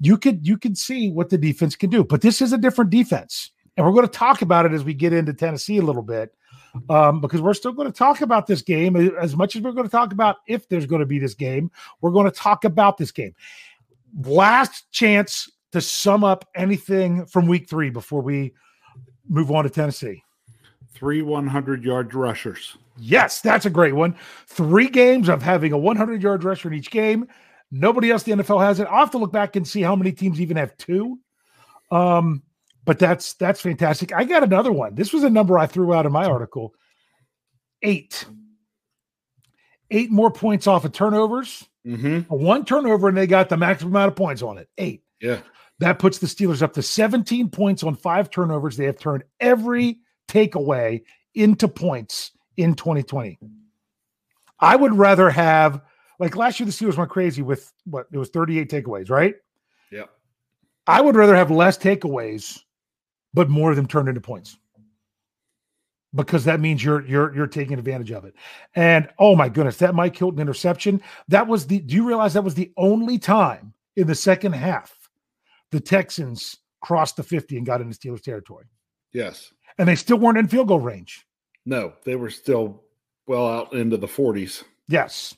you 0.00 0.18
could 0.18 0.46
you 0.46 0.58
could 0.58 0.76
see 0.76 1.10
what 1.10 1.30
the 1.30 1.38
defense 1.38 1.76
can 1.76 1.90
do. 1.90 2.04
But 2.04 2.20
this 2.20 2.42
is 2.42 2.52
a 2.52 2.58
different 2.58 2.90
defense. 2.90 3.50
And 3.76 3.84
we're 3.84 3.92
going 3.92 4.06
to 4.06 4.12
talk 4.12 4.42
about 4.42 4.64
it 4.64 4.72
as 4.72 4.84
we 4.84 4.94
get 4.94 5.12
into 5.12 5.34
Tennessee 5.34 5.78
a 5.78 5.82
little 5.82 6.02
bit 6.02 6.34
um, 6.88 7.20
because 7.20 7.42
we're 7.42 7.54
still 7.54 7.72
going 7.72 7.90
to 7.90 7.96
talk 7.96 8.22
about 8.22 8.46
this 8.46 8.62
game 8.62 8.96
as 8.96 9.36
much 9.36 9.54
as 9.54 9.62
we're 9.62 9.72
going 9.72 9.86
to 9.86 9.90
talk 9.90 10.12
about 10.12 10.36
if 10.46 10.68
there's 10.68 10.86
going 10.86 11.00
to 11.00 11.06
be 11.06 11.18
this 11.18 11.34
game. 11.34 11.70
We're 12.00 12.10
going 12.10 12.24
to 12.24 12.36
talk 12.36 12.64
about 12.64 12.96
this 12.96 13.10
game. 13.10 13.34
Last 14.24 14.90
chance 14.92 15.50
to 15.72 15.80
sum 15.80 16.24
up 16.24 16.48
anything 16.54 17.26
from 17.26 17.46
week 17.46 17.68
three 17.68 17.90
before 17.90 18.22
we 18.22 18.54
move 19.28 19.50
on 19.50 19.64
to 19.64 19.70
Tennessee. 19.70 20.22
Three 20.92 21.20
100 21.20 21.84
yard 21.84 22.14
rushers. 22.14 22.78
Yes, 22.98 23.42
that's 23.42 23.66
a 23.66 23.70
great 23.70 23.94
one. 23.94 24.16
Three 24.46 24.88
games 24.88 25.28
of 25.28 25.42
having 25.42 25.72
a 25.72 25.78
100 25.78 26.22
yard 26.22 26.44
rusher 26.44 26.68
in 26.68 26.74
each 26.74 26.90
game. 26.90 27.28
Nobody 27.70 28.10
else 28.10 28.26
in 28.26 28.38
the 28.38 28.44
NFL 28.44 28.64
has 28.64 28.80
it. 28.80 28.88
I'll 28.90 29.00
have 29.00 29.10
to 29.12 29.18
look 29.18 29.32
back 29.32 29.56
and 29.56 29.66
see 29.66 29.82
how 29.82 29.96
many 29.96 30.12
teams 30.12 30.40
even 30.40 30.56
have 30.56 30.76
two. 30.76 31.18
Um, 31.90 32.42
but 32.84 32.98
that's 32.98 33.34
that's 33.34 33.60
fantastic. 33.60 34.12
I 34.14 34.24
got 34.24 34.44
another 34.44 34.72
one. 34.72 34.94
This 34.94 35.12
was 35.12 35.24
a 35.24 35.30
number 35.30 35.58
I 35.58 35.66
threw 35.66 35.92
out 35.92 36.06
in 36.06 36.12
my 36.12 36.26
article. 36.26 36.74
Eight. 37.82 38.24
Eight 39.90 40.10
more 40.10 40.30
points 40.30 40.66
off 40.66 40.84
of 40.84 40.92
turnovers. 40.92 41.68
Mm-hmm. 41.86 42.34
One 42.34 42.64
turnover, 42.64 43.08
and 43.08 43.16
they 43.16 43.26
got 43.26 43.48
the 43.48 43.56
maximum 43.56 43.92
amount 43.92 44.08
of 44.08 44.16
points 44.16 44.42
on 44.42 44.58
it. 44.58 44.68
Eight. 44.78 45.02
Yeah. 45.20 45.40
That 45.78 45.98
puts 45.98 46.18
the 46.18 46.26
Steelers 46.26 46.62
up 46.62 46.72
to 46.74 46.82
17 46.82 47.50
points 47.50 47.82
on 47.82 47.94
five 47.96 48.30
turnovers. 48.30 48.76
They 48.76 48.86
have 48.86 48.98
turned 48.98 49.24
every 49.40 49.98
takeaway 50.28 51.02
into 51.34 51.68
points 51.68 52.32
in 52.56 52.74
2020. 52.74 53.38
I 54.58 54.74
would 54.74 54.94
rather 54.94 55.28
have, 55.28 55.82
like 56.18 56.36
last 56.36 56.58
year, 56.58 56.66
the 56.66 56.72
Steelers 56.72 56.96
went 56.96 57.10
crazy 57.10 57.42
with 57.42 57.72
what 57.84 58.06
it 58.12 58.18
was 58.18 58.30
38 58.30 58.70
takeaways, 58.70 59.10
right? 59.10 59.34
Yeah. 59.90 60.04
I 60.86 61.00
would 61.00 61.16
rather 61.16 61.36
have 61.36 61.50
less 61.50 61.76
takeaways 61.76 62.60
but 63.36 63.50
more 63.50 63.68
of 63.68 63.76
them 63.76 63.86
turned 63.86 64.08
into 64.08 64.20
points 64.20 64.56
because 66.14 66.44
that 66.44 66.58
means 66.58 66.82
you're 66.82 67.06
you're 67.06 67.36
you're 67.36 67.46
taking 67.46 67.78
advantage 67.78 68.10
of 68.10 68.24
it. 68.24 68.34
And 68.74 69.08
oh 69.18 69.36
my 69.36 69.50
goodness, 69.50 69.76
that 69.76 69.94
Mike 69.94 70.16
Hilton 70.16 70.40
interception, 70.40 71.02
that 71.28 71.46
was 71.46 71.66
the 71.66 71.80
do 71.80 71.94
you 71.94 72.08
realize 72.08 72.32
that 72.32 72.42
was 72.42 72.54
the 72.54 72.72
only 72.78 73.18
time 73.18 73.74
in 73.94 74.06
the 74.06 74.14
second 74.14 74.54
half 74.54 75.10
the 75.70 75.80
Texans 75.80 76.56
crossed 76.80 77.16
the 77.16 77.22
50 77.22 77.58
and 77.58 77.66
got 77.66 77.82
into 77.82 77.96
Steelers 77.96 78.22
territory? 78.22 78.64
Yes. 79.12 79.52
And 79.78 79.86
they 79.86 79.96
still 79.96 80.18
weren't 80.18 80.38
in 80.38 80.48
field 80.48 80.68
goal 80.68 80.80
range. 80.80 81.26
No, 81.66 81.92
they 82.04 82.16
were 82.16 82.30
still 82.30 82.84
well 83.26 83.46
out 83.46 83.74
into 83.74 83.98
the 83.98 84.06
40s. 84.06 84.64
Yes 84.88 85.34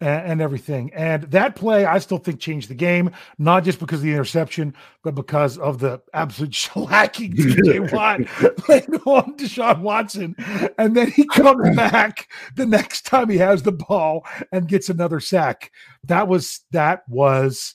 and, 0.00 0.32
and 0.32 0.42
everything. 0.42 0.92
And 0.94 1.24
that 1.24 1.56
play, 1.56 1.84
I 1.84 1.98
still 1.98 2.18
think 2.18 2.40
changed 2.40 2.68
the 2.68 2.74
game, 2.74 3.10
not 3.38 3.64
just 3.64 3.78
because 3.78 4.00
of 4.00 4.04
the 4.04 4.12
interception, 4.12 4.74
but 5.02 5.14
because 5.14 5.58
of 5.58 5.78
the 5.78 6.00
absolute 6.14 6.50
shellacking 6.52 7.34
TJ 7.34 7.92
Watt 7.92 8.24
playing 8.56 8.94
on 9.06 9.36
Deshaun 9.36 9.80
Watson. 9.80 10.36
And 10.78 10.96
then 10.96 11.10
he 11.10 11.26
comes 11.26 11.76
back 11.76 12.30
the 12.54 12.66
next 12.66 13.06
time 13.06 13.28
he 13.28 13.38
has 13.38 13.62
the 13.62 13.72
ball 13.72 14.26
and 14.52 14.68
gets 14.68 14.88
another 14.88 15.20
sack. 15.20 15.72
That 16.04 16.28
was 16.28 16.60
that 16.72 17.02
was 17.08 17.74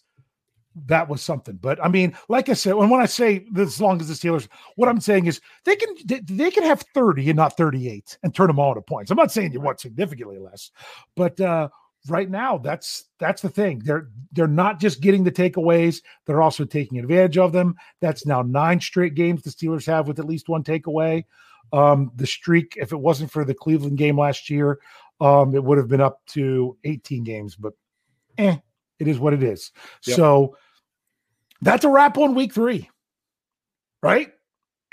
that 0.87 1.07
was 1.07 1.21
something. 1.21 1.57
But 1.61 1.83
I 1.83 1.87
mean, 1.87 2.15
like 2.29 2.49
I 2.49 2.53
said, 2.53 2.73
when 2.75 2.89
when 2.89 3.01
I 3.01 3.05
say 3.05 3.45
as 3.57 3.79
long 3.79 4.01
as 4.01 4.07
the 4.07 4.13
Steelers, 4.13 4.47
what 4.75 4.89
I'm 4.89 4.99
saying 4.99 5.27
is 5.27 5.39
they 5.65 5.75
can 5.75 5.95
they, 6.05 6.19
they, 6.21 6.51
can 6.51 6.63
have 6.63 6.83
30 6.93 7.29
and 7.29 7.37
not 7.37 7.55
38 7.57 8.17
and 8.23 8.33
turn 8.33 8.47
them 8.47 8.59
all 8.59 8.69
into 8.69 8.81
points. 8.81 9.11
I'm 9.11 9.17
not 9.17 9.31
saying 9.31 9.53
you 9.53 9.61
want 9.61 9.79
significantly 9.79 10.39
less, 10.39 10.71
but 11.15 11.39
uh 11.39 11.69
right 12.07 12.29
now 12.29 12.57
that's 12.57 13.05
that's 13.19 13.41
the 13.41 13.49
thing. 13.49 13.81
They're 13.83 14.09
they're 14.31 14.47
not 14.47 14.79
just 14.79 15.01
getting 15.01 15.23
the 15.23 15.31
takeaways 15.31 16.01
they're 16.25 16.41
also 16.41 16.65
taking 16.65 16.99
advantage 16.99 17.37
of 17.37 17.51
them. 17.53 17.75
That's 18.01 18.25
now 18.25 18.41
nine 18.41 18.81
straight 18.81 19.15
games 19.15 19.43
the 19.43 19.49
steelers 19.49 19.85
have 19.85 20.07
with 20.07 20.19
at 20.19 20.25
least 20.25 20.49
one 20.49 20.63
takeaway. 20.63 21.23
Um 21.71 22.11
the 22.15 22.27
streak 22.27 22.73
if 22.77 22.91
it 22.91 22.99
wasn't 22.99 23.31
for 23.31 23.45
the 23.45 23.53
cleveland 23.53 23.97
game 23.97 24.19
last 24.19 24.49
year 24.49 24.79
um 25.21 25.55
it 25.55 25.63
would 25.63 25.77
have 25.77 25.87
been 25.87 26.01
up 26.01 26.21
to 26.27 26.77
18 26.83 27.23
games 27.23 27.55
but 27.55 27.73
eh, 28.37 28.57
it 28.99 29.07
is 29.07 29.19
what 29.19 29.33
it 29.33 29.43
is. 29.43 29.71
Yep. 30.05 30.15
so 30.17 30.57
that's 31.61 31.85
a 31.85 31.89
wrap 31.89 32.17
on 32.17 32.35
week 32.35 32.53
three 32.53 32.89
right 34.01 34.33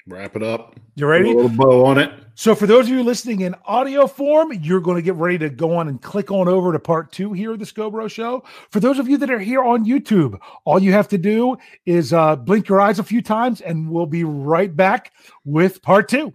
Wrap 0.07 0.37
it 0.37 0.43
up. 0.43 0.79
You 0.95 1.07
ready? 1.07 1.27
Put 1.27 1.41
a 1.41 1.43
little 1.43 1.57
bow 1.57 1.85
on 1.85 1.99
it. 1.99 2.13
So, 2.35 2.55
for 2.55 2.67
those 2.67 2.87
of 2.87 2.93
you 2.93 3.03
listening 3.03 3.43
in 3.43 3.55
audio 3.67 4.07
form, 4.07 4.53
you're 4.53 4.81
going 4.81 4.97
to 4.97 5.03
get 5.03 5.15
ready 5.17 5.37
to 5.39 5.51
go 5.51 5.77
on 5.77 5.89
and 5.89 6.01
click 6.01 6.31
on 6.31 6.49
over 6.49 6.73
to 6.73 6.79
part 6.79 7.13
two 7.13 7.33
here 7.33 7.53
of 7.53 7.59
the 7.59 7.67
Scobro 7.67 8.11
Show. 8.11 8.43
For 8.71 8.81
those 8.81 8.99
of 8.99 9.09
you 9.09 9.19
that 9.19 9.31
are 9.31 9.39
here 9.39 9.63
on 9.63 9.85
YouTube, 9.85 10.39
all 10.65 10.79
you 10.79 10.93
have 10.93 11.09
to 11.09 11.19
do 11.19 11.59
is 11.85 12.13
uh, 12.13 12.37
blink 12.37 12.69
your 12.69 12.81
eyes 12.81 12.99
a 12.99 13.05
few 13.05 13.21
times, 13.21 13.61
and 13.61 13.91
we'll 13.91 14.07
be 14.07 14.25
right 14.25 14.75
back 14.75 15.13
with 15.45 15.83
part 15.83 16.09
two. 16.09 16.35